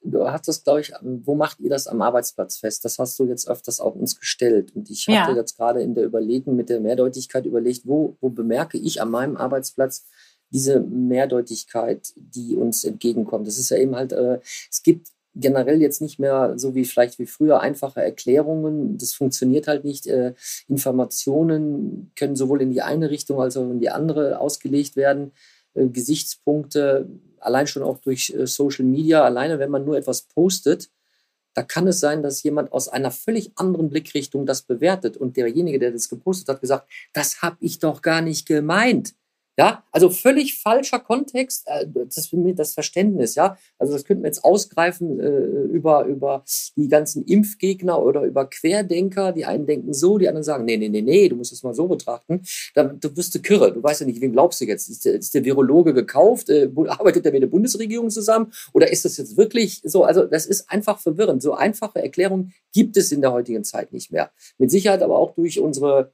[0.04, 2.86] du hast das, glaube ich, wo macht ihr das am Arbeitsplatz fest?
[2.86, 4.76] Das hast du jetzt öfters auch uns gestellt.
[4.76, 5.36] Und ich hatte ja.
[5.36, 9.38] jetzt gerade in der Überlegung mit der Mehrdeutigkeit überlegt, wo, wo bemerke ich an meinem
[9.38, 10.06] Arbeitsplatz
[10.50, 13.48] diese Mehrdeutigkeit, die uns entgegenkommt.
[13.48, 17.20] Das ist ja eben halt, äh, es gibt generell jetzt nicht mehr so wie vielleicht
[17.20, 18.98] wie früher einfache Erklärungen.
[18.98, 20.08] Das funktioniert halt nicht.
[20.08, 20.34] Äh,
[20.68, 25.32] Informationen können sowohl in die eine Richtung als auch in die andere ausgelegt werden.
[25.74, 27.08] Äh, Gesichtspunkte
[27.40, 30.90] allein schon auch durch äh, Social Media, alleine wenn man nur etwas postet,
[31.54, 35.78] da kann es sein, dass jemand aus einer völlig anderen Blickrichtung das bewertet und derjenige,
[35.78, 39.14] der das gepostet hat, gesagt, das habe ich doch gar nicht gemeint.
[39.56, 43.56] Ja, also völlig falscher Kontext, äh, das das Verständnis, ja.
[43.78, 45.30] Also das könnten wir jetzt ausgreifen äh,
[45.72, 46.44] über, über
[46.76, 49.32] die ganzen Impfgegner oder über Querdenker.
[49.32, 51.76] Die einen denken so, die anderen sagen, nee, nee, nee, nee, du musst es mal
[51.76, 52.42] so betrachten.
[52.74, 54.90] Da, du wirst du kirre, du weißt ja nicht, wen glaubst du jetzt?
[54.90, 56.50] Ist der, ist der Virologe gekauft?
[56.50, 58.52] Äh, arbeitet er mit der Bundesregierung zusammen?
[58.74, 60.04] Oder ist das jetzt wirklich so?
[60.04, 61.44] Also das ist einfach verwirrend.
[61.44, 64.32] So einfache Erklärungen gibt es in der heutigen Zeit nicht mehr.
[64.58, 66.12] Mit Sicherheit aber auch durch unsere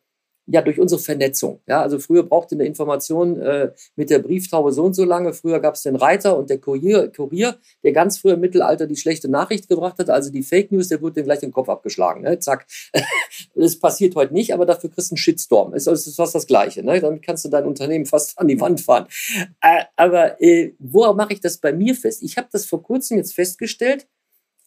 [0.52, 1.62] ja, durch unsere Vernetzung.
[1.68, 5.34] Ja, also früher brauchte eine Information äh, mit der Brieftaube so und so lange.
[5.34, 8.96] Früher gab es den Reiter und der Kurier, Kurier, der ganz früher im Mittelalter die
[8.96, 12.24] schlechte Nachricht gebracht hat, also die Fake News, der wurde dann gleich den Kopf abgeschlagen.
[12.24, 12.40] Ne?
[12.40, 12.66] Zack.
[13.56, 15.74] das passiert heute nicht, aber dafür kriegst du einen Shitstorm.
[15.76, 16.84] Ist, ist fast das Gleiche.
[16.84, 17.00] Ne?
[17.00, 19.06] Damit kannst du dein Unternehmen fast an die Wand fahren.
[19.62, 22.24] Äh, aber äh, worauf mache ich das bei mir fest?
[22.24, 24.08] Ich habe das vor kurzem jetzt festgestellt,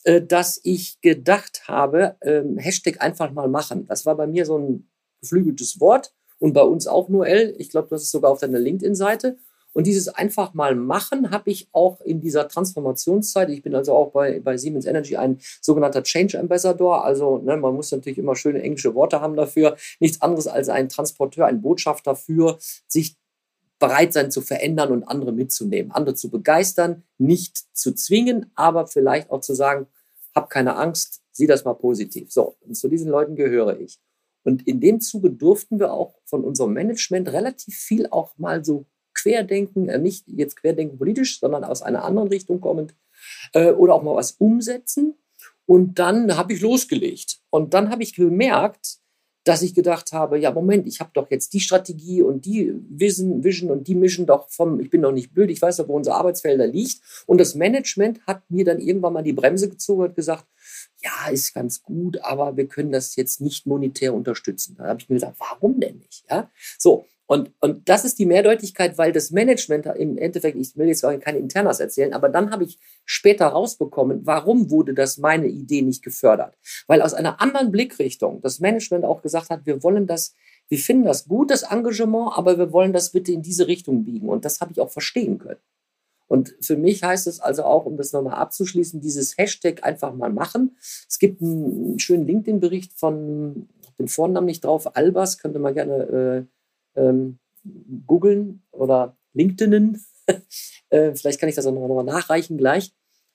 [0.05, 3.87] äh, dass ich gedacht habe, ähm, Hashtag einfach mal machen.
[3.87, 4.89] Das war bei mir so ein
[5.23, 7.55] geflügeltes Wort und bei uns auch nur L.
[7.59, 9.39] Ich glaube, das ist sogar auf deiner LinkedIn-Seite.
[9.73, 13.49] Und dieses einfach mal machen habe ich auch in dieser Transformationszeit.
[13.49, 17.05] Ich bin also auch bei, bei Siemens Energy ein sogenannter Change Ambassador.
[17.05, 19.77] Also ne, man muss natürlich immer schöne englische Worte haben dafür.
[19.99, 23.17] Nichts anderes als ein Transporteur, ein Botschafter für sich
[23.79, 29.31] bereit sein zu verändern und andere mitzunehmen, andere zu begeistern, nicht zu zwingen, aber vielleicht
[29.31, 29.87] auch zu sagen,
[30.35, 32.31] hab keine Angst, sieh das mal positiv.
[32.31, 33.99] So, und zu diesen Leuten gehöre ich.
[34.45, 38.87] Und in dem Zuge durften wir auch von unserem Management relativ viel auch mal so
[39.15, 42.95] querdenken, äh, nicht jetzt querdenken politisch, sondern aus einer anderen Richtung kommend,
[43.53, 45.15] äh, oder auch mal was umsetzen.
[45.67, 47.39] Und dann habe ich losgelegt.
[47.51, 48.99] Und dann habe ich gemerkt,
[49.45, 53.43] dass ich gedacht habe, ja, Moment, ich habe doch jetzt die Strategie und die Vision,
[53.43, 55.97] Vision und die Mission doch vom, ich bin doch nicht blöd, ich weiß doch, wo
[55.97, 57.01] unser Arbeitsfelder liegt.
[57.27, 60.47] Und das Management hat mir dann irgendwann mal die Bremse gezogen und gesagt,
[61.03, 64.77] ja, ist ganz gut, aber wir können das jetzt nicht monetär unterstützen.
[64.79, 66.25] Da habe ich mir gesagt, warum denn nicht?
[66.31, 67.07] Ja, so.
[67.27, 71.19] Und, und das ist die Mehrdeutigkeit, weil das Management im Endeffekt, ich will jetzt auch
[71.19, 76.03] keine Internas erzählen, aber dann habe ich später rausbekommen, warum wurde das meine Idee nicht
[76.03, 76.59] gefördert?
[76.89, 80.35] Weil aus einer anderen Blickrichtung das Management auch gesagt hat, wir wollen das,
[80.69, 84.29] wir finden das gut, das Engagement, aber wir wollen das bitte in diese Richtung biegen.
[84.29, 85.61] Und das habe ich auch verstehen können.
[86.33, 90.33] Und für mich heißt es also auch, um das nochmal abzuschließen, dieses Hashtag einfach mal
[90.33, 90.79] machen.
[91.07, 93.69] Es gibt einen schönen LinkedIn-Bericht von,
[93.99, 96.49] den Vornamen nicht drauf, Albers, könnte man gerne
[96.97, 97.39] äh, ähm,
[98.07, 100.03] googeln oder LinkedInen.
[100.89, 102.95] äh, vielleicht kann ich das auch nochmal nachreichen gleich.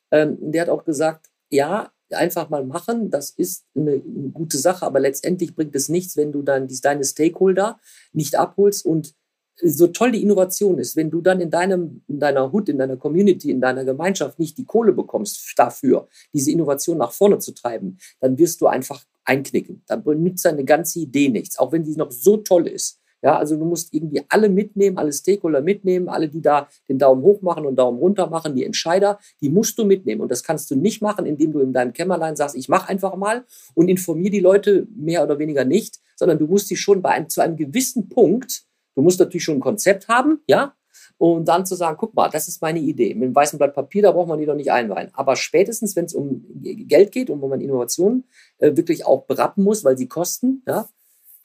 [0.09, 4.87] Ähm, der hat auch gesagt, ja, einfach mal machen, das ist eine, eine, gute Sache,
[4.87, 7.79] aber letztendlich bringt es nichts, wenn du dann die, deine Stakeholder
[8.11, 9.13] nicht abholst und
[9.63, 12.97] so toll die Innovation ist, wenn du dann in deinem, in deiner Hut, in deiner
[12.97, 17.97] Community, in deiner Gemeinschaft nicht die Kohle bekommst dafür, diese Innovation nach vorne zu treiben,
[18.19, 19.83] dann wirst du einfach einknicken.
[19.87, 22.99] Dann benutzt deine ganze Idee nichts, auch wenn die noch so toll ist.
[23.23, 27.23] Ja, also du musst irgendwie alle mitnehmen, alle Stakeholder mitnehmen, alle, die da den Daumen
[27.23, 30.21] hoch machen und Daumen runter machen, die Entscheider, die musst du mitnehmen.
[30.21, 33.15] Und das kannst du nicht machen, indem du in deinem Kämmerlein sagst, ich mache einfach
[33.15, 33.43] mal
[33.73, 37.27] und informiere die Leute mehr oder weniger nicht, sondern du musst sie schon bei einem,
[37.27, 38.67] zu einem gewissen Punkt,
[38.97, 40.73] du musst natürlich schon ein Konzept haben, ja,
[41.19, 43.13] und dann zu sagen, guck mal, das ist meine Idee.
[43.13, 45.09] Mit einem weißen Blatt Papier, da braucht man die doch nicht einweihen.
[45.13, 48.25] Aber spätestens, wenn es um Geld geht und wo man Innovationen
[48.57, 50.87] äh, wirklich auch berappen muss, weil sie kosten, ja,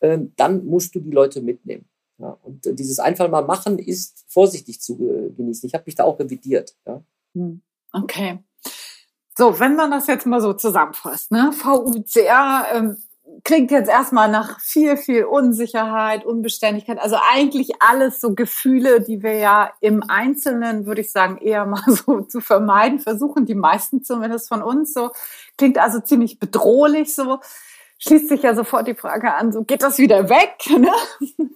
[0.00, 1.86] ähm, dann musst du die Leute mitnehmen.
[2.18, 4.96] Ja, und äh, dieses einfach mal machen ist vorsichtig zu
[5.36, 5.66] genießen.
[5.66, 6.74] Ich habe mich da auch revidiert.
[6.86, 7.02] Ja.
[7.34, 7.62] Hm,
[7.92, 8.38] okay.
[9.36, 11.50] So, wenn man das jetzt mal so zusammenfasst, ne?
[11.52, 12.96] VUCR ähm,
[13.44, 19.34] klingt jetzt erstmal nach viel, viel Unsicherheit, Unbeständigkeit, also eigentlich alles so Gefühle, die wir
[19.34, 24.48] ja im Einzelnen, würde ich sagen, eher mal so zu vermeiden versuchen, die meisten zumindest
[24.48, 25.10] von uns so.
[25.56, 27.40] Klingt also ziemlich bedrohlich so
[28.02, 30.56] schließt sich ja sofort die Frage an, so geht das wieder weg?
[30.82, 30.90] Ne?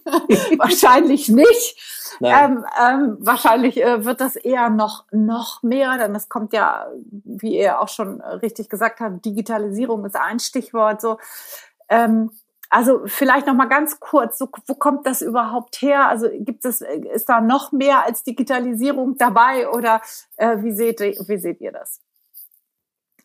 [0.57, 2.15] wahrscheinlich nicht.
[2.21, 6.87] Ähm, ähm, wahrscheinlich äh, wird das eher noch, noch mehr, denn es kommt ja,
[7.25, 11.01] wie ihr auch schon richtig gesagt habt, Digitalisierung ist ein Stichwort.
[11.01, 11.17] So,
[11.89, 12.31] ähm,
[12.69, 16.07] also vielleicht noch mal ganz kurz, so, wo kommt das überhaupt her?
[16.07, 20.01] Also gibt es, ist da noch mehr als Digitalisierung dabei oder
[20.37, 22.01] äh, wie seht, wie seht ihr das?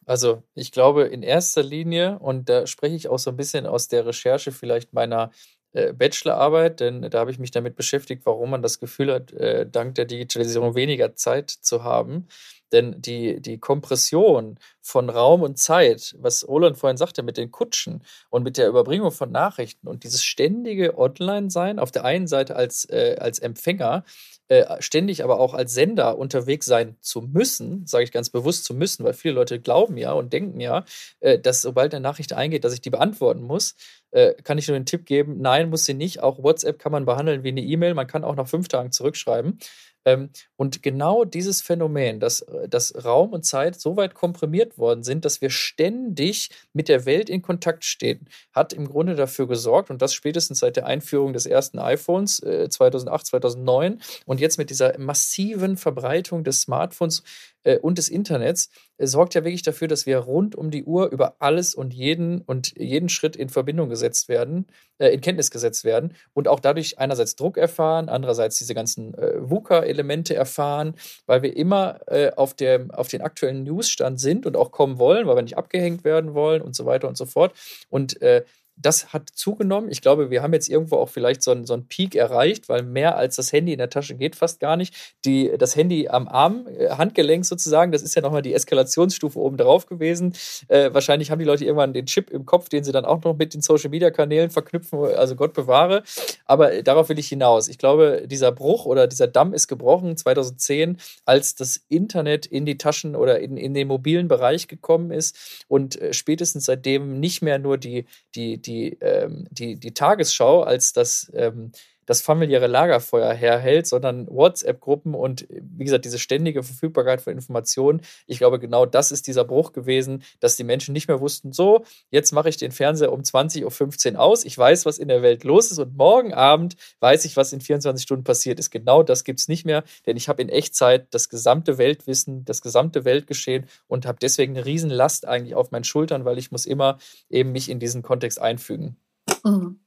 [0.07, 3.88] Also ich glaube in erster Linie, und da spreche ich auch so ein bisschen aus
[3.88, 5.31] der Recherche vielleicht meiner
[5.73, 9.67] äh, Bachelorarbeit, denn da habe ich mich damit beschäftigt, warum man das Gefühl hat, äh,
[9.69, 12.27] dank der Digitalisierung weniger Zeit zu haben.
[12.73, 18.03] Denn die, die Kompression von Raum und Zeit, was Roland vorhin sagte, mit den Kutschen
[18.31, 22.85] und mit der Überbringung von Nachrichten und dieses ständige Online-Sein, auf der einen Seite als,
[22.87, 24.05] äh, als Empfänger,
[24.49, 28.75] äh, ständig aber auch als Sender unterwegs sein zu müssen, sage ich ganz bewusst zu
[28.75, 30.85] müssen, weil viele Leute glauben ja und denken ja,
[31.21, 33.77] äh, dass sobald eine Nachricht eingeht, dass ich die beantworten muss,
[34.11, 36.23] äh, kann ich nur den Tipp geben, nein, muss sie nicht.
[36.23, 39.59] Auch WhatsApp kann man behandeln wie eine E-Mail, man kann auch nach fünf Tagen zurückschreiben.
[40.05, 45.03] Ähm, und genau dieses Phänomen, dass, äh, dass Raum und Zeit so weit komprimiert worden
[45.03, 49.91] sind, dass wir ständig mit der Welt in Kontakt stehen, hat im Grunde dafür gesorgt,
[49.91, 54.71] und das spätestens seit der Einführung des ersten iPhones äh, 2008, 2009 und jetzt mit
[54.71, 57.23] dieser massiven Verbreitung des Smartphones
[57.64, 61.11] äh, und des Internets äh, sorgt ja wirklich dafür, dass wir rund um die Uhr
[61.11, 64.66] über alles und jeden und jeden Schritt in Verbindung gesetzt werden,
[64.98, 69.35] äh, in Kenntnis gesetzt werden und auch dadurch einerseits Druck erfahren, andererseits diese ganzen äh,
[69.38, 70.94] VUCA-Elemente erfahren,
[71.27, 75.27] weil wir immer äh, auf, der, auf den aktuellen Newsstand sind und auch kommen wollen,
[75.27, 77.53] weil wir nicht abgehängt werden wollen und so weiter und so fort.
[77.88, 78.44] Und äh,
[78.83, 79.90] das hat zugenommen.
[79.90, 82.83] Ich glaube, wir haben jetzt irgendwo auch vielleicht so einen, so einen Peak erreicht, weil
[82.83, 84.95] mehr als das Handy in der Tasche geht fast gar nicht.
[85.25, 89.57] Die, das Handy am Arm, äh, Handgelenk sozusagen, das ist ja nochmal die Eskalationsstufe oben
[89.57, 90.35] drauf gewesen.
[90.68, 93.37] Äh, wahrscheinlich haben die Leute irgendwann den Chip im Kopf, den sie dann auch noch
[93.37, 94.99] mit den Social Media Kanälen verknüpfen.
[94.99, 96.03] Also Gott bewahre.
[96.45, 97.68] Aber darauf will ich hinaus.
[97.68, 102.79] Ich glaube, dieser Bruch oder dieser Damm ist gebrochen 2010, als das Internet in die
[102.79, 107.59] Taschen oder in, in den mobilen Bereich gekommen ist und äh, spätestens seitdem nicht mehr
[107.59, 111.73] nur die, die, die, ähm, die, die Tagesschau als das ähm,
[112.07, 118.01] das familiäre Lagerfeuer herhält, sondern WhatsApp-Gruppen und wie gesagt, diese ständige Verfügbarkeit von Informationen.
[118.27, 121.85] Ich glaube, genau das ist dieser Bruch gewesen, dass die Menschen nicht mehr wussten, so,
[122.11, 125.45] jetzt mache ich den Fernseher um 20.15 Uhr aus, ich weiß, was in der Welt
[125.45, 128.71] los ist und morgen Abend weiß ich, was in 24 Stunden passiert ist.
[128.71, 132.62] Genau das gibt es nicht mehr, denn ich habe in Echtzeit das gesamte Weltwissen, das
[132.62, 136.99] gesamte Weltgeschehen und habe deswegen eine Riesenlast eigentlich auf meinen Schultern, weil ich muss immer
[137.31, 138.97] eben mich in diesen Kontext einfügen.
[139.45, 139.81] Mhm.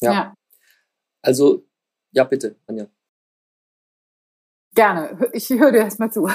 [0.00, 0.12] Ja.
[0.12, 0.34] ja.
[1.22, 1.64] Also,
[2.12, 2.86] ja, bitte, Anja.
[4.74, 5.30] Gerne.
[5.32, 6.28] Ich höre dir erstmal zu.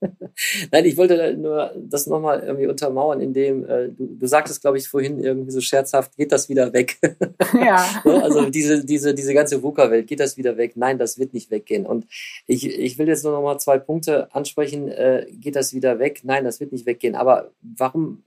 [0.70, 4.88] Nein, ich wollte nur das nochmal irgendwie untermauern, indem äh, du, du sagtest, glaube ich,
[4.88, 6.98] vorhin irgendwie so scherzhaft, geht das wieder weg?
[7.54, 8.02] Ja.
[8.04, 10.76] also diese, diese, diese ganze VUCA-Welt, geht das wieder weg?
[10.76, 11.86] Nein, das wird nicht weggehen.
[11.86, 12.06] Und
[12.46, 14.88] ich, ich will jetzt nur nochmal zwei Punkte ansprechen.
[14.88, 16.20] Äh, geht das wieder weg?
[16.22, 17.16] Nein, das wird nicht weggehen.
[17.16, 18.22] Aber warum,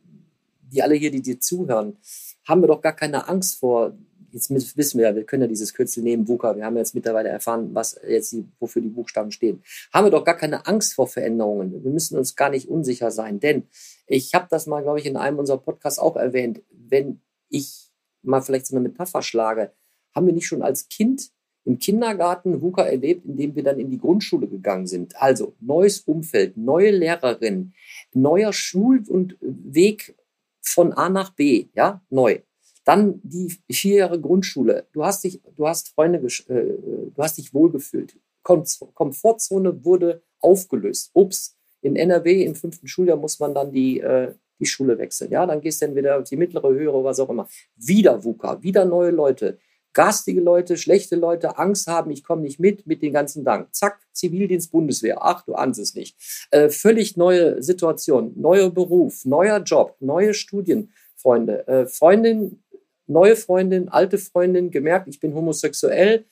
[0.71, 1.97] die alle hier, die dir zuhören,
[2.45, 3.93] haben wir doch gar keine Angst vor
[4.31, 6.55] jetzt wissen wir ja, wir können ja dieses Kürzel nehmen, VUCA.
[6.55, 9.63] Wir haben jetzt mittlerweile erfahren, was jetzt die, wofür die Buchstaben stehen.
[9.93, 11.83] Haben wir doch gar keine Angst vor Veränderungen.
[11.83, 13.63] Wir müssen uns gar nicht unsicher sein, denn
[14.07, 16.61] ich habe das mal, glaube ich, in einem unserer Podcasts auch erwähnt.
[16.71, 17.89] Wenn ich
[18.21, 19.71] mal vielleicht so eine Metapher schlage,
[20.13, 21.31] haben wir nicht schon als Kind
[21.63, 25.15] im Kindergarten VUCA erlebt, indem wir dann in die Grundschule gegangen sind.
[25.21, 27.73] Also neues Umfeld, neue Lehrerin,
[28.13, 30.15] neuer Schul- und Weg
[30.61, 32.39] von A nach B, ja, neu.
[32.83, 34.87] Dann die vier Jahre Grundschule.
[34.91, 38.17] Du hast dich, du hast Freunde, äh, du hast dich wohlgefühlt.
[38.43, 41.11] Komfortzone wurde aufgelöst.
[41.13, 45.31] Ups, in NRW im fünften Schuljahr muss man dann die, äh, die Schule wechseln.
[45.31, 47.47] Ja, dann gehst du entweder auf die mittlere, höhere, was auch immer.
[47.75, 49.57] Wieder VUCA, wieder neue Leute.
[49.93, 53.75] Garstige Leute, schlechte Leute, Angst haben, ich komme nicht mit, mit den ganzen Dank.
[53.75, 55.17] Zack, Zivildienst, Bundeswehr.
[55.21, 56.15] Ach, du ahnst es nicht.
[56.51, 61.67] Äh, völlig neue Situation, neuer Beruf, neuer Job, neue Studienfreunde.
[61.67, 62.63] Äh, Freundin
[63.11, 66.25] neue Freundin, alte Freundin, gemerkt, ich bin homosexuell.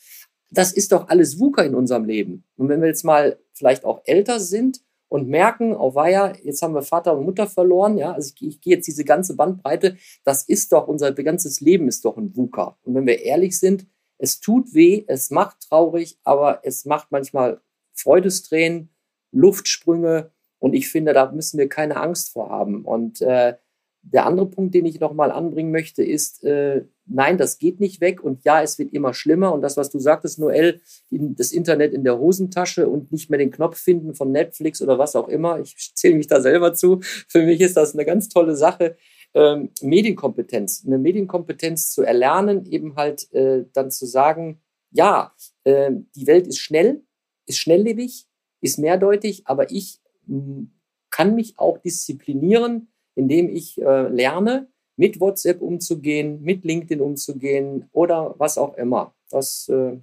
[0.51, 2.43] Das ist doch alles WUKA in unserem Leben.
[2.57, 6.73] Und wenn wir jetzt mal vielleicht auch älter sind und merken, oh weia, jetzt haben
[6.73, 10.43] wir Vater und Mutter verloren, ja, also ich, ich gehe jetzt diese ganze Bandbreite, das
[10.43, 12.77] ist doch, unser ganzes Leben ist doch ein WUKA.
[12.83, 13.85] Und wenn wir ehrlich sind,
[14.17, 17.61] es tut weh, es macht traurig, aber es macht manchmal
[17.93, 18.89] Freudestränen,
[19.31, 22.85] Luftsprünge und ich finde, da müssen wir keine Angst vor haben.
[22.85, 23.55] Und äh,
[24.01, 28.23] der andere Punkt, den ich nochmal anbringen möchte, ist, äh, nein, das geht nicht weg
[28.23, 29.53] und ja, es wird immer schlimmer.
[29.53, 33.51] Und das, was du sagtest, Noel, das Internet in der Hosentasche und nicht mehr den
[33.51, 36.99] Knopf finden von Netflix oder was auch immer, ich zähle mich da selber zu.
[37.01, 38.95] Für mich ist das eine ganz tolle Sache.
[39.33, 45.33] Ähm, Medienkompetenz, eine Medienkompetenz zu erlernen, eben halt äh, dann zu sagen, ja,
[45.65, 47.03] äh, die Welt ist schnell,
[47.45, 48.27] ist schnelllebig,
[48.61, 50.01] ist mehrdeutig, aber ich
[51.09, 58.35] kann mich auch disziplinieren, indem ich äh, lerne, mit WhatsApp umzugehen, mit LinkedIn umzugehen oder
[58.37, 59.13] was auch immer.
[59.29, 59.97] Das, äh,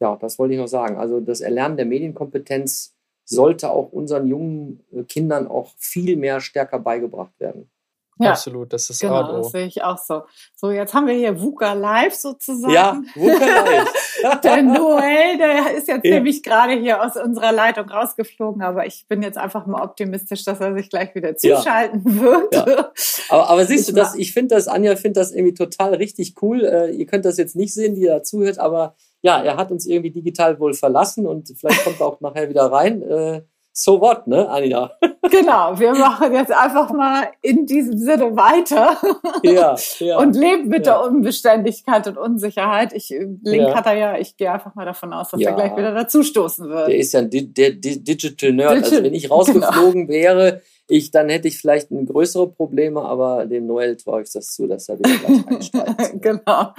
[0.00, 0.96] ja, das wollte ich noch sagen.
[0.96, 6.78] Also das Erlernen der Medienkompetenz sollte auch unseren jungen äh, Kindern auch viel mehr stärker
[6.78, 7.70] beigebracht werden.
[8.18, 10.22] Ja, Absolut, das ist genau, A das sehe ich auch so.
[10.54, 12.72] So, jetzt haben wir hier VUCA Live sozusagen.
[12.72, 13.92] Ja, VUCA Live.
[14.44, 16.14] der Noel, der ist jetzt ja.
[16.14, 20.60] nämlich gerade hier aus unserer Leitung rausgeflogen, aber ich bin jetzt einfach mal optimistisch, dass
[20.60, 22.14] er sich gleich wieder zuschalten ja.
[22.22, 22.54] wird.
[22.54, 22.92] Ja.
[23.30, 26.34] Aber, aber siehst ich du das, ich finde das, Anja findet das irgendwie total richtig
[26.42, 26.64] cool.
[26.64, 29.86] Äh, ihr könnt das jetzt nicht sehen, die da zuhört, aber ja, er hat uns
[29.86, 33.02] irgendwie digital wohl verlassen und vielleicht kommt er auch nachher wieder rein.
[33.02, 34.92] Äh, so what, ne, Anja?
[35.30, 38.96] Genau, wir machen jetzt einfach mal in diesem Sinne weiter
[39.42, 40.94] ja, ja, und leben mit ja.
[40.94, 42.92] der Unbeständigkeit und Unsicherheit.
[42.92, 43.74] Ich, Link ja.
[43.74, 45.50] hat er ja, ich gehe einfach mal davon aus, dass ja.
[45.50, 46.88] er gleich wieder dazustoßen wird.
[46.88, 48.72] Der ist ja ein Di der Digital Nerd.
[48.72, 50.12] Digital, also wenn ich rausgeflogen genau.
[50.12, 54.66] wäre, ich, dann hätte ich vielleicht größere Probleme, aber dem Noel traue ich das zu,
[54.66, 56.22] dass er wieder gleich einsteigt.
[56.22, 56.74] genau.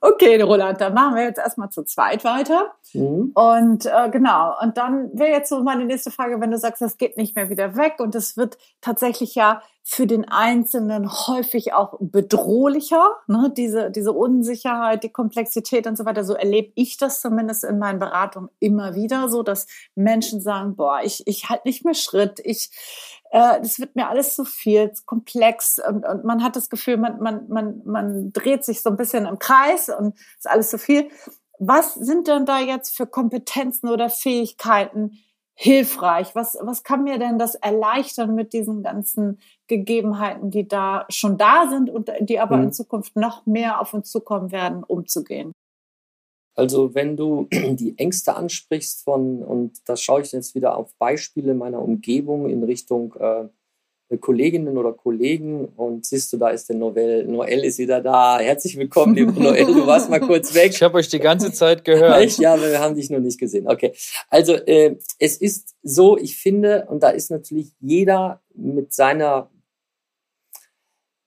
[0.00, 2.72] Okay, Roland, dann machen wir jetzt erstmal zu zweit weiter.
[2.92, 3.32] Mhm.
[3.34, 6.96] Und äh, genau, und dann wäre jetzt so meine nächste Frage, wenn du sagst, das
[6.96, 11.96] geht nicht mehr wieder weg und es wird tatsächlich ja für den Einzelnen häufig auch
[11.98, 13.52] bedrohlicher, ne?
[13.56, 16.22] diese, diese Unsicherheit, die Komplexität und so weiter.
[16.22, 21.00] So erlebe ich das zumindest in meinen Beratungen immer wieder so, dass Menschen sagen, boah,
[21.02, 22.70] ich, ich halte nicht mehr Schritt, ich,
[23.30, 27.20] äh, das wird mir alles zu viel, komplex und, und man hat das Gefühl, man,
[27.20, 31.08] man, man, man dreht sich so ein bisschen im Kreis und ist alles zu viel.
[31.58, 35.18] Was sind denn da jetzt für Kompetenzen oder Fähigkeiten
[35.54, 36.34] hilfreich?
[36.34, 41.68] Was, was kann mir denn das erleichtern mit diesen ganzen Gegebenheiten, die da schon da
[41.68, 42.64] sind und die aber mhm.
[42.64, 45.52] in Zukunft noch mehr auf uns zukommen werden, umzugehen?
[46.54, 51.54] Also wenn du die Ängste ansprichst von, und das schaue ich jetzt wieder auf Beispiele
[51.54, 53.48] meiner Umgebung in Richtung äh,
[54.18, 57.24] Kolleginnen oder Kollegen und siehst du, da ist der Noel.
[57.26, 58.40] Noel ist wieder da.
[58.40, 59.66] Herzlich willkommen, lieber Noel.
[59.66, 60.72] Du warst mal kurz weg.
[60.72, 62.20] Ich habe euch die ganze Zeit gehört.
[62.20, 62.38] Echt?
[62.40, 63.68] Ja, wir haben dich noch nicht gesehen.
[63.68, 63.92] Okay.
[64.28, 69.50] Also äh, es ist so, ich finde, und da ist natürlich jeder mit seiner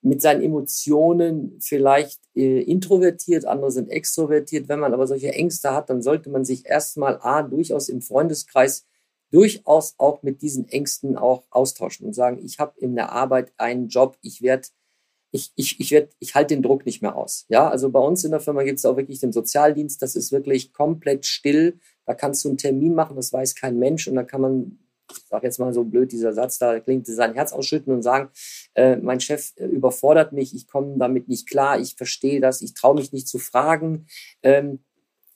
[0.03, 4.67] mit seinen Emotionen vielleicht äh, introvertiert, andere sind extrovertiert.
[4.67, 8.85] Wenn man aber solche Ängste hat, dann sollte man sich erstmal A, durchaus im Freundeskreis
[9.31, 13.87] durchaus auch mit diesen Ängsten auch austauschen und sagen, ich habe in der Arbeit einen
[13.87, 14.67] Job, ich werde
[15.31, 17.45] ich, ich, ich, werd, ich halte den Druck nicht mehr aus.
[17.49, 20.31] Ja, also bei uns in der Firma gibt es auch wirklich den Sozialdienst, das ist
[20.31, 21.79] wirklich komplett still.
[22.05, 24.79] Da kannst du einen Termin machen, das weiß kein Mensch und da kann man
[25.11, 28.29] ich sage jetzt mal so blöd, dieser Satz da klingt, sein Herz ausschütten und sagen,
[28.75, 32.73] äh, mein Chef äh, überfordert mich, ich komme damit nicht klar, ich verstehe das, ich
[32.73, 34.07] traue mich nicht zu fragen.
[34.41, 34.79] Ähm,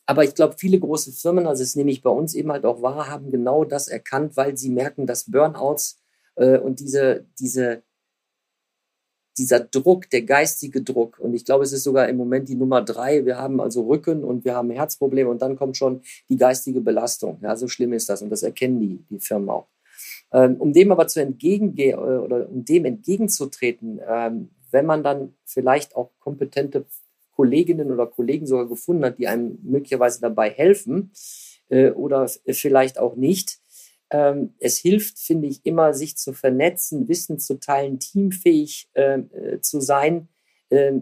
[0.06, 2.82] aber ich glaube, viele große Firmen, also es nehme ich bei uns eben halt auch
[2.82, 6.00] wahr, haben genau das erkannt, weil sie merken, dass Burnouts
[6.36, 7.84] äh, und diese, diese,
[9.38, 12.82] dieser Druck, der geistige Druck, und ich glaube, es ist sogar im Moment die Nummer
[12.82, 13.26] drei.
[13.26, 17.38] Wir haben also Rücken und wir haben Herzprobleme und dann kommt schon die geistige Belastung.
[17.42, 19.68] Ja, so schlimm ist das und das erkennen die, die Firmen auch.
[20.32, 25.34] Ähm, um dem aber zu entgegengehen äh, oder um dem entgegenzutreten, ähm, wenn man dann
[25.46, 26.86] vielleicht auch kompetente
[27.32, 31.12] Kolleginnen oder Kollegen sogar gefunden hat, die einem möglicherweise dabei helfen
[31.70, 33.60] äh, oder vielleicht auch nicht.
[34.10, 39.62] Ähm, es hilft, finde ich, immer, sich zu vernetzen, Wissen zu teilen, teamfähig äh, äh
[39.62, 40.30] zu sein,
[40.70, 40.94] äh,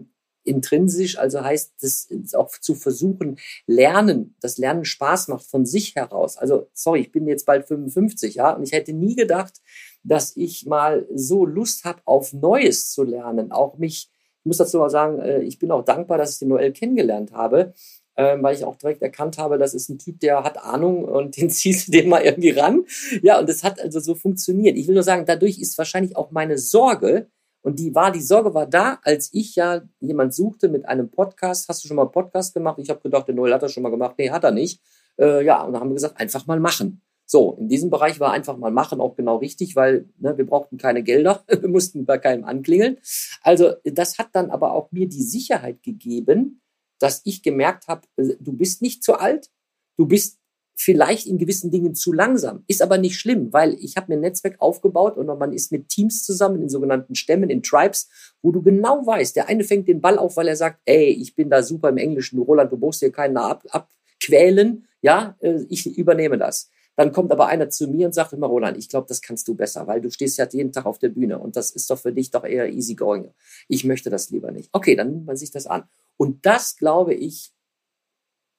[0.46, 6.36] intrinsisch, also heißt es auch zu versuchen, lernen, das Lernen Spaß macht von sich heraus.
[6.36, 9.60] Also, sorry, ich bin jetzt bald 55, ja, und ich hätte nie gedacht,
[10.04, 14.10] dass ich mal so Lust habe, auf Neues zu lernen, auch mich
[14.46, 17.32] ich muss dazu mal sagen, äh, ich bin auch dankbar, dass ich den Noel kennengelernt
[17.32, 17.74] habe,
[18.16, 21.36] ähm, weil ich auch direkt erkannt habe, das ist ein Typ, der hat Ahnung und
[21.40, 22.84] den ziehst du den mal irgendwie ran.
[23.22, 24.76] Ja, und das hat also so funktioniert.
[24.76, 27.28] Ich will nur sagen, dadurch ist wahrscheinlich auch meine Sorge,
[27.66, 31.68] und die war, die Sorge war da, als ich ja jemand suchte mit einem Podcast.
[31.68, 32.78] Hast du schon mal einen Podcast gemacht?
[32.78, 34.14] Ich habe gedacht, der Noel hat das schon mal gemacht.
[34.18, 34.80] Nee, hat er nicht.
[35.18, 37.02] Äh, ja, und dann haben wir gesagt, einfach mal machen.
[37.24, 40.78] So, in diesem Bereich war einfach mal machen auch genau richtig, weil ne, wir brauchten
[40.78, 42.98] keine Gelder, wir mussten bei keinem anklingeln.
[43.42, 46.60] Also das hat dann aber auch mir die Sicherheit gegeben,
[46.98, 49.50] dass ich gemerkt habe, äh, du bist nicht zu alt,
[49.96, 50.38] du bist
[50.78, 54.20] vielleicht in gewissen Dingen zu langsam, ist aber nicht schlimm, weil ich habe mir ein
[54.20, 58.08] Netzwerk aufgebaut und man ist mit Teams zusammen in sogenannten Stämmen, in Tribes,
[58.42, 61.34] wo du genau weißt, der eine fängt den Ball auf, weil er sagt, ey, ich
[61.34, 65.86] bin da super im Englischen, Roland, du brauchst hier keinen ab, abquälen, ja, äh, ich
[65.96, 66.70] übernehme das.
[66.96, 69.54] Dann kommt aber einer zu mir und sagt immer, Roland, ich glaube, das kannst du
[69.54, 72.12] besser, weil du stehst ja jeden Tag auf der Bühne und das ist doch für
[72.12, 73.30] dich doch eher easy going.
[73.68, 74.70] Ich möchte das lieber nicht.
[74.72, 75.84] Okay, dann nimmt man sich das an.
[76.16, 77.52] Und das, glaube ich,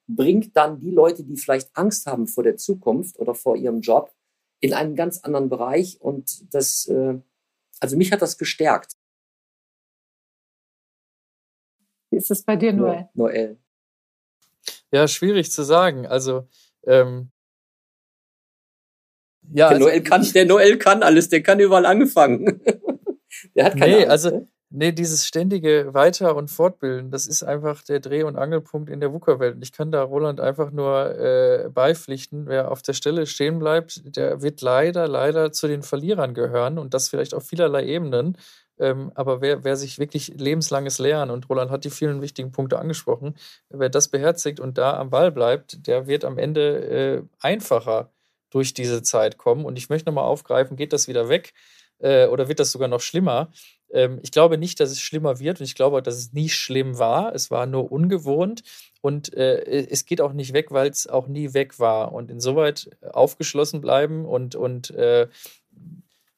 [0.06, 4.14] bringt dann die Leute, die vielleicht Angst haben vor der Zukunft oder vor ihrem Job,
[4.60, 6.00] in einen ganz anderen Bereich.
[6.00, 7.18] Und das, äh,
[7.80, 8.92] also mich hat das gestärkt.
[12.10, 13.08] Wie ist es bei dir, Noel?
[13.14, 13.58] Noel.
[14.90, 16.06] Ja, schwierig zu sagen.
[16.06, 16.48] Also
[16.84, 17.30] ähm,
[19.52, 22.60] ja, der, also, Noel kann, der Noel kann alles, der kann überall angefangen.
[23.54, 24.48] der hat keine nee, Angst, also, ne?
[24.70, 29.12] nee, dieses ständige Weiter- und Fortbilden, das ist einfach der Dreh- und Angelpunkt in der
[29.12, 29.58] VUCA-Welt.
[29.60, 32.46] Ich kann da Roland einfach nur äh, beipflichten.
[32.46, 36.94] Wer auf der Stelle stehen bleibt, der wird leider, leider zu den Verlierern gehören und
[36.94, 38.36] das vielleicht auf vielerlei Ebenen.
[38.80, 42.78] Ähm, aber wer, wer sich wirklich lebenslanges Lernen, und Roland hat die vielen wichtigen Punkte
[42.78, 43.34] angesprochen,
[43.70, 48.12] wer das beherzigt und da am Ball bleibt, der wird am Ende äh, einfacher
[48.50, 49.64] durch diese Zeit kommen.
[49.64, 51.54] Und ich möchte nochmal aufgreifen, geht das wieder weg
[51.98, 53.50] äh, oder wird das sogar noch schlimmer?
[53.90, 56.98] Ähm, ich glaube nicht, dass es schlimmer wird und ich glaube, dass es nie schlimm
[56.98, 57.34] war.
[57.34, 58.62] Es war nur ungewohnt
[59.00, 62.12] und äh, es geht auch nicht weg, weil es auch nie weg war.
[62.12, 65.28] Und insoweit aufgeschlossen bleiben und, und äh,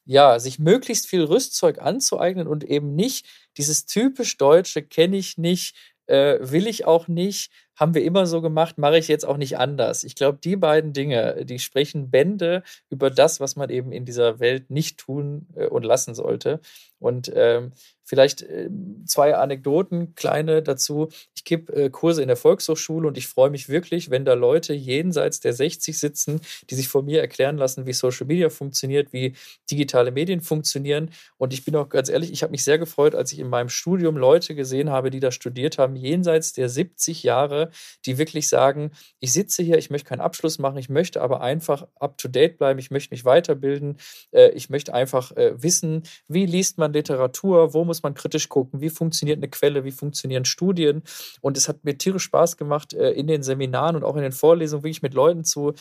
[0.05, 5.75] ja, sich möglichst viel Rüstzeug anzueignen und eben nicht dieses typisch Deutsche kenne ich nicht,
[6.07, 9.57] äh, will ich auch nicht, haben wir immer so gemacht, mache ich jetzt auch nicht
[9.57, 10.03] anders.
[10.03, 14.39] Ich glaube, die beiden Dinge, die sprechen Bände über das, was man eben in dieser
[14.39, 16.59] Welt nicht tun äh, und lassen sollte.
[16.99, 17.71] Und ähm,
[18.11, 18.69] Vielleicht äh,
[19.05, 21.07] zwei Anekdoten, kleine dazu.
[21.33, 24.73] Ich gebe äh, Kurse in der Volkshochschule und ich freue mich wirklich, wenn da Leute
[24.73, 29.35] jenseits der 60 sitzen, die sich von mir erklären lassen, wie Social Media funktioniert, wie
[29.71, 31.11] digitale Medien funktionieren.
[31.37, 33.69] Und ich bin auch ganz ehrlich, ich habe mich sehr gefreut, als ich in meinem
[33.69, 37.60] Studium Leute gesehen habe, die da studiert haben, jenseits der 70 Jahre,
[38.05, 41.87] die wirklich sagen, ich sitze hier, ich möchte keinen Abschluss machen, ich möchte aber einfach
[41.99, 43.97] up-to-date bleiben, ich möchte mich weiterbilden,
[44.31, 48.81] äh, ich möchte einfach äh, wissen, wie liest man Literatur, wo muss man kritisch gucken,
[48.81, 51.03] wie funktioniert eine Quelle, wie funktionieren Studien.
[51.41, 54.31] Und es hat mir tierisch Spaß gemacht, äh, in den Seminaren und auch in den
[54.31, 55.73] Vorlesungen wirklich mit Leuten zu,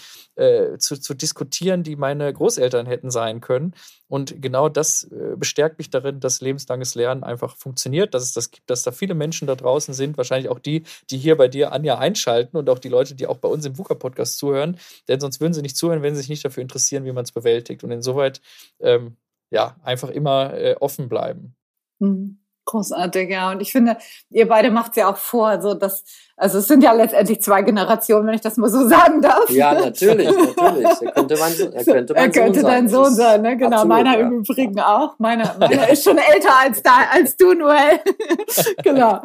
[0.78, 3.74] zu, zu diskutieren, die meine Großeltern hätten sein können.
[4.08, 8.68] Und genau das bestärkt mich darin, dass lebenslanges Lernen einfach funktioniert, dass es das gibt,
[8.70, 11.98] dass da viele Menschen da draußen sind, wahrscheinlich auch die, die hier bei dir, Anja,
[11.98, 14.78] einschalten und auch die Leute, die auch bei uns im VUCA-Podcast zuhören.
[15.08, 17.32] Denn sonst würden sie nicht zuhören, wenn sie sich nicht dafür interessieren, wie man es
[17.32, 17.84] bewältigt.
[17.84, 18.40] Und insoweit,
[18.80, 19.16] ähm,
[19.50, 21.54] ja, einfach immer äh, offen bleiben.
[21.98, 22.39] Mhm.
[22.70, 23.50] Großartig, ja.
[23.50, 23.96] Und ich finde,
[24.30, 26.04] ihr beide macht es ja auch vor, so dass,
[26.36, 29.50] also es sind ja letztendlich zwei Generationen, wenn ich das mal so sagen darf.
[29.50, 30.86] Ja, natürlich, natürlich.
[31.02, 33.04] Er könnte mein, er könnte mein er könnte Sohn dein sein.
[33.04, 33.56] Sohn sein, ne?
[33.56, 33.78] Genau.
[33.78, 34.20] Absolut, meiner ja.
[34.20, 35.18] im Übrigen auch.
[35.18, 37.98] Meiner, meiner ist schon älter als da, als du, Noel.
[38.84, 39.20] genau.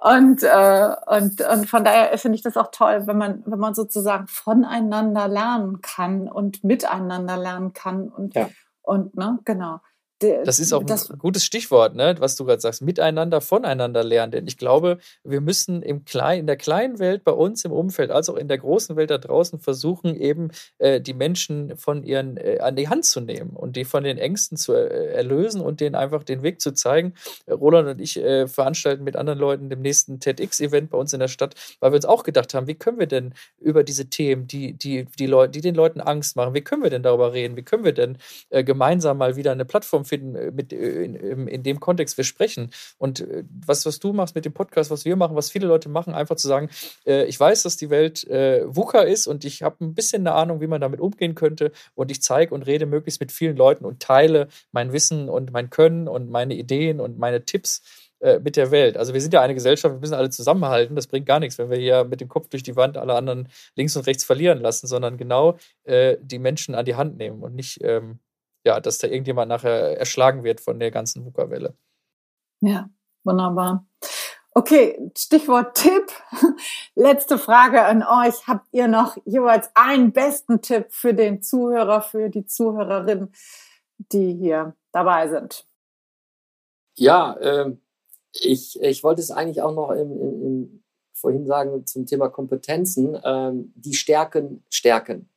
[0.00, 3.74] Und, äh, und, und von daher finde ich das auch toll, wenn man, wenn man
[3.74, 8.48] sozusagen voneinander lernen kann und miteinander lernen kann und, ja.
[8.80, 9.80] und ne, genau
[10.18, 14.32] das ist auch das, ein gutes Stichwort, ne, was du gerade sagst, miteinander, voneinander lernen.
[14.32, 18.10] Denn ich glaube, wir müssen im Klein, in der kleinen Welt bei uns im Umfeld,
[18.10, 20.48] als auch in der großen Welt da draußen versuchen, eben
[20.78, 24.16] äh, die Menschen von ihren äh, an die Hand zu nehmen und die von den
[24.16, 27.12] Ängsten zu äh, erlösen und denen einfach den Weg zu zeigen.
[27.50, 31.28] Roland und ich äh, veranstalten mit anderen Leuten dem nächsten TEDx-Event bei uns in der
[31.28, 34.72] Stadt, weil wir uns auch gedacht haben, wie können wir denn über diese Themen, die,
[34.72, 37.56] die, die, Leute, die den Leuten Angst machen, wie können wir denn darüber reden?
[37.56, 38.16] Wie können wir denn
[38.48, 42.24] äh, gemeinsam mal wieder eine Plattform finden, äh, mit, äh, in, in, dem Kontext wir
[42.24, 42.70] sprechen.
[42.98, 45.88] Und äh, was, was du machst mit dem Podcast, was wir machen, was viele Leute
[45.88, 46.70] machen, einfach zu sagen,
[47.04, 50.66] ich weiß, dass die Welt VUCA ist und ich habe ein bisschen eine Ahnung, wie
[50.66, 54.48] man damit umgehen könnte und ich zeige und rede möglichst mit vielen Leuten und teile
[54.72, 57.82] mein Wissen und mein Können und meine Ideen und meine Tipps
[58.42, 58.96] mit der Welt.
[58.96, 60.96] Also wir sind ja eine Gesellschaft, wir müssen alle zusammenhalten.
[60.96, 63.48] Das bringt gar nichts, wenn wir hier mit dem Kopf durch die Wand alle anderen
[63.74, 67.54] links und rechts verlieren lassen, sondern genau äh, die Menschen an die Hand nehmen und
[67.54, 68.18] nicht ähm,
[68.66, 71.76] ja, dass da irgendjemand nachher erschlagen wird von der ganzen VUCA-Welle.
[72.60, 72.90] Ja,
[73.22, 73.86] wunderbar.
[74.50, 76.10] Okay, Stichwort Tipp.
[76.96, 78.48] Letzte Frage an euch.
[78.48, 83.30] Habt ihr noch jeweils einen besten Tipp für den Zuhörer, für die Zuhörerin,
[83.98, 85.64] die hier dabei sind?
[86.96, 87.76] Ja, äh,
[88.32, 93.16] ich, ich wollte es eigentlich auch noch im, im, im vorhin sagen zum Thema Kompetenzen.
[93.24, 95.28] Ähm, die Stärken stärken.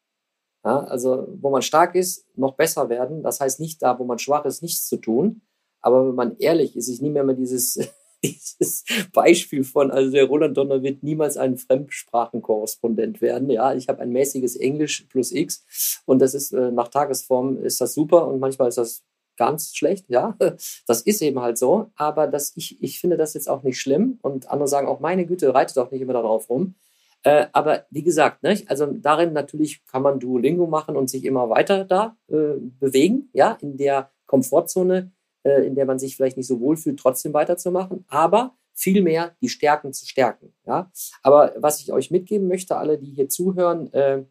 [0.66, 3.24] Ja, also wo man stark ist, noch besser werden.
[3.24, 5.42] Das heißt nicht da, wo man schwach ist, nichts zu tun.
[5.82, 7.80] Aber wenn man ehrlich ist, ich nehme immer dieses,
[8.24, 8.84] dieses
[9.14, 13.50] Beispiel von, also der Roland Donner wird niemals ein Fremdsprachenkorrespondent werden.
[13.50, 17.80] Ja, ich habe ein mäßiges Englisch plus X und das ist äh, nach Tagesform ist
[17.80, 19.04] das super und manchmal ist das
[19.38, 20.38] ganz schlecht, ja.
[20.88, 21.92] Das ist eben halt so.
[21.96, 25.26] Aber das, ich, ich finde das jetzt auch nicht schlimm und andere sagen auch, meine
[25.26, 26.76] Güte, reitet doch nicht immer darauf rum.
[27.24, 31.50] Äh, aber wie gesagt, ne, also darin natürlich kann man Duolingo machen und sich immer
[31.50, 35.12] weiter da äh, bewegen, ja, in der Komfortzone,
[35.44, 39.50] äh, in der man sich vielleicht nicht so wohl fühlt, trotzdem weiterzumachen, aber vielmehr die
[39.50, 40.90] Stärken zu stärken, ja.
[41.22, 44.24] Aber was ich euch mitgeben möchte, alle, die hier zuhören, äh,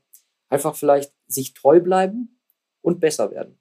[0.49, 2.41] einfach vielleicht sich treu bleiben
[2.81, 3.59] und besser werden.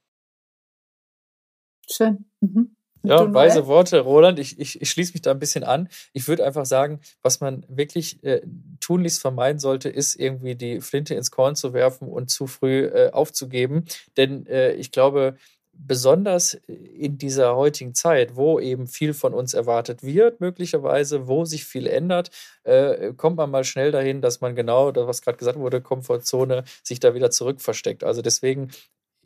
[1.89, 2.25] Schön.
[2.39, 2.75] Mhm.
[3.03, 4.39] Ja, weise Worte, Roland.
[4.39, 5.89] Ich, ich, ich schließe mich da ein bisschen an.
[6.13, 8.41] Ich würde einfach sagen, was man wirklich äh,
[8.79, 13.11] tunlichst vermeiden sollte, ist irgendwie die Flinte ins Korn zu werfen und zu früh äh,
[13.11, 13.85] aufzugeben.
[14.17, 15.35] Denn äh, ich glaube,
[15.79, 21.65] besonders in dieser heutigen Zeit, wo eben viel von uns erwartet wird, möglicherweise, wo sich
[21.65, 22.31] viel ändert,
[22.63, 26.63] äh, kommt man mal schnell dahin, dass man genau, das, was gerade gesagt wurde, Komfortzone,
[26.83, 28.03] sich da wieder zurück versteckt.
[28.03, 28.71] Also deswegen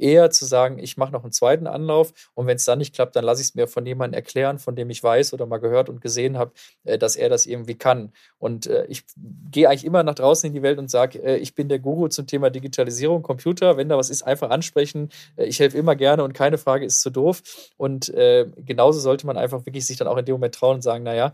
[0.02, 3.16] eher zu sagen, ich mache noch einen zweiten Anlauf und wenn es dann nicht klappt,
[3.16, 5.90] dann lasse ich es mir von jemandem erklären, von dem ich weiß oder mal gehört
[5.90, 6.52] und gesehen habe,
[6.84, 8.12] äh, dass er das irgendwie kann.
[8.40, 9.04] Und äh, ich
[9.52, 12.08] gehe eigentlich immer nach draußen in die Welt und sage, äh, ich bin der Guru
[12.08, 13.78] zum Thema Digitalisierung, Computer.
[13.78, 15.10] Wenn da was ist, einfach ansprechen.
[15.38, 17.42] ich helfe immer gerne und keine Frage ist zu doof.
[17.78, 18.12] Und
[18.58, 21.34] genauso sollte man einfach wirklich sich dann auch in dem Moment trauen und sagen, naja,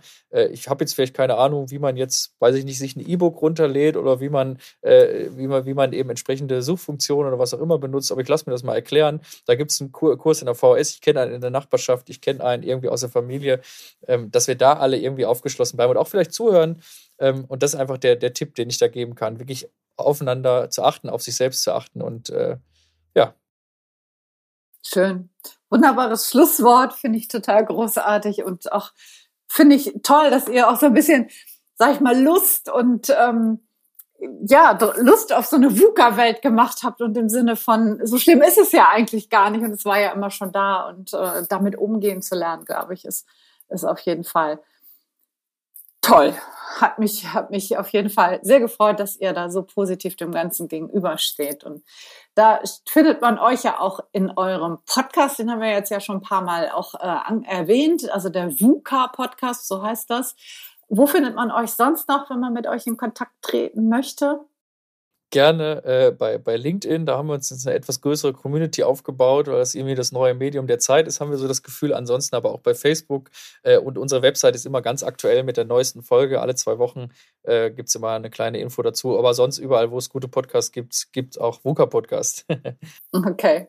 [0.51, 3.41] ich habe jetzt vielleicht keine Ahnung, wie man jetzt, weiß ich nicht, sich ein E-Book
[3.41, 7.78] runterlädt oder wie man, wie man, wie man eben entsprechende Suchfunktionen oder was auch immer
[7.78, 9.22] benutzt, aber ich lasse mir das mal erklären.
[9.45, 12.22] Da gibt es einen Kurs in der VS, ich kenne einen in der Nachbarschaft, ich
[12.22, 13.62] kenne einen irgendwie aus der Familie,
[14.08, 16.82] ähm, dass wir da alle irgendwie aufgeschlossen bleiben und auch vielleicht zuhören.
[17.20, 20.70] Ähm, und das ist einfach der, der Tipp, den ich da geben kann, wirklich aufeinander
[20.70, 22.58] zu achten, auf sich selbst zu achten und äh,
[23.16, 23.34] ja.
[24.84, 25.30] Schön.
[25.70, 28.93] Wunderbares Schlusswort, finde ich total großartig und auch
[29.47, 31.30] finde ich toll, dass ihr auch so ein bisschen,
[31.76, 33.66] sag ich mal, Lust und ähm,
[34.20, 38.57] ja, Lust auf so eine VUCA-Welt gemacht habt und im Sinne von, so schlimm ist
[38.57, 41.78] es ja eigentlich gar nicht und es war ja immer schon da und äh, damit
[41.78, 43.28] umgehen zu lernen, glaube ich, ist,
[43.70, 44.59] ist auf jeden Fall
[46.01, 46.34] toll.
[46.80, 50.32] Hat mich, hat mich auf jeden Fall sehr gefreut, dass ihr da so positiv dem
[50.32, 51.63] Ganzen gegenübersteht.
[51.63, 51.84] Und
[52.36, 56.18] da findet man euch ja auch in eurem Podcast, den haben wir jetzt ja schon
[56.18, 60.36] ein paar Mal auch äh, erwähnt, also der VUCA-Podcast, so heißt das.
[60.90, 64.40] Wo findet man euch sonst noch, wenn man mit euch in Kontakt treten möchte?
[65.30, 69.48] Gerne äh, bei, bei LinkedIn, da haben wir uns jetzt eine etwas größere Community aufgebaut,
[69.48, 71.94] weil das irgendwie das neue Medium der Zeit ist, haben wir so das Gefühl.
[71.94, 73.30] Ansonsten aber auch bei Facebook
[73.64, 76.40] äh, und unsere Website ist immer ganz aktuell mit der neuesten Folge.
[76.40, 77.10] Alle zwei Wochen
[77.44, 79.20] äh, gibt es immer eine kleine Info dazu.
[79.20, 82.46] Aber sonst überall, wo es gute Podcasts gibt, gibt es auch VUCA-Podcast.
[83.12, 83.68] okay,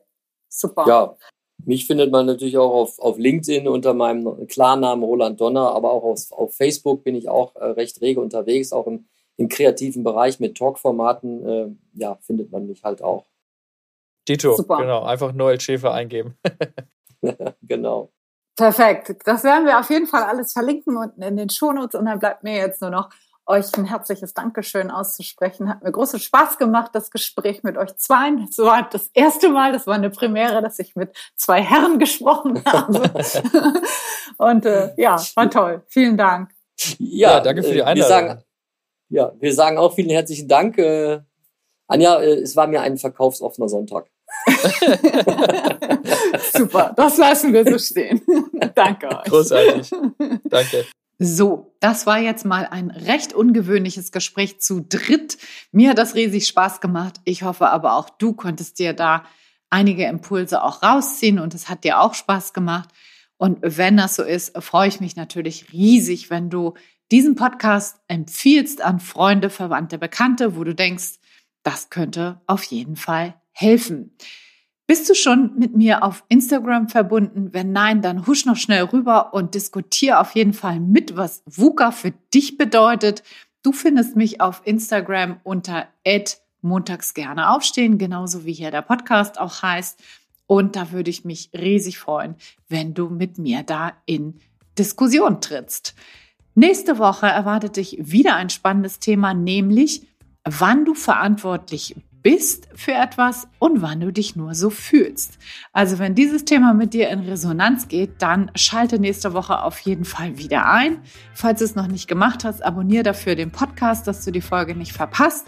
[0.48, 0.84] super.
[0.86, 1.16] Ja,
[1.64, 6.04] mich findet man natürlich auch auf, auf LinkedIn unter meinem Klarnamen Roland Donner, aber auch
[6.04, 9.06] auf, auf Facebook bin ich auch äh, recht rege unterwegs, auch im,
[9.36, 11.46] im kreativen Bereich mit Talkformaten.
[11.46, 13.26] Äh, ja, findet man mich halt auch.
[14.28, 14.78] Dito, Super.
[14.78, 15.02] genau.
[15.02, 16.36] Einfach Noel Schäfer eingeben.
[17.62, 18.10] genau.
[18.56, 19.16] Perfekt.
[19.24, 22.42] Das werden wir auf jeden Fall alles verlinken unten in den Shownotes und dann bleibt
[22.42, 23.08] mir jetzt nur noch
[23.48, 25.68] euch ein herzliches Dankeschön auszusprechen.
[25.68, 28.46] Hat mir großen Spaß gemacht, das Gespräch mit euch zweien.
[28.46, 32.62] Das war das erste Mal, das war eine Premiere, dass ich mit zwei Herren gesprochen
[32.66, 33.10] habe.
[34.36, 35.82] Und äh, ja, war toll.
[35.88, 36.50] Vielen Dank.
[36.98, 37.96] Ja, ja danke für die Einladung.
[37.96, 38.42] Wir sagen,
[39.08, 40.78] ja, wir sagen auch vielen herzlichen Dank.
[40.78, 41.20] Äh,
[41.86, 44.10] Anja, äh, es war mir ein verkaufsoffener Sonntag.
[46.52, 48.20] Super, das lassen wir so stehen.
[48.74, 49.24] Danke euch.
[49.24, 49.90] Großartig.
[50.44, 50.84] Danke.
[51.20, 55.36] So, das war jetzt mal ein recht ungewöhnliches Gespräch zu dritt.
[55.72, 57.20] Mir hat das riesig Spaß gemacht.
[57.24, 59.24] Ich hoffe aber auch du konntest dir da
[59.68, 62.90] einige Impulse auch rausziehen und es hat dir auch Spaß gemacht.
[63.36, 66.74] Und wenn das so ist, freue ich mich natürlich riesig, wenn du
[67.10, 71.18] diesen Podcast empfiehlst an Freunde, Verwandte, Bekannte, wo du denkst,
[71.62, 74.16] das könnte auf jeden Fall helfen.
[74.88, 77.52] Bist du schon mit mir auf Instagram verbunden?
[77.52, 81.90] Wenn nein, dann husch noch schnell rüber und diskutiere auf jeden Fall mit, was VUCA
[81.90, 83.22] für dich bedeutet.
[83.62, 85.88] Du findest mich auf Instagram unter
[86.62, 90.02] montags gerne aufstehen, genauso wie hier der Podcast auch heißt.
[90.46, 92.36] Und da würde ich mich riesig freuen,
[92.70, 94.40] wenn du mit mir da in
[94.78, 95.94] Diskussion trittst.
[96.54, 100.08] Nächste Woche erwartet dich wieder ein spannendes Thema, nämlich
[100.44, 105.38] wann du verantwortlich bist für etwas und wann du dich nur so fühlst.
[105.72, 110.04] Also wenn dieses Thema mit dir in Resonanz geht, dann schalte nächste Woche auf jeden
[110.04, 110.98] Fall wieder ein.
[111.34, 114.74] Falls du es noch nicht gemacht hast, abonniere dafür den Podcast, dass du die Folge
[114.74, 115.46] nicht verpasst.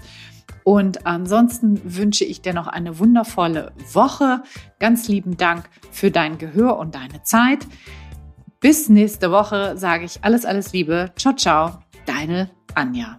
[0.64, 4.42] Und ansonsten wünsche ich dir noch eine wundervolle Woche.
[4.78, 7.66] Ganz lieben Dank für dein Gehör und deine Zeit.
[8.60, 11.12] Bis nächste Woche sage ich alles, alles Liebe.
[11.16, 11.78] Ciao, ciao.
[12.06, 13.16] Deine Anja.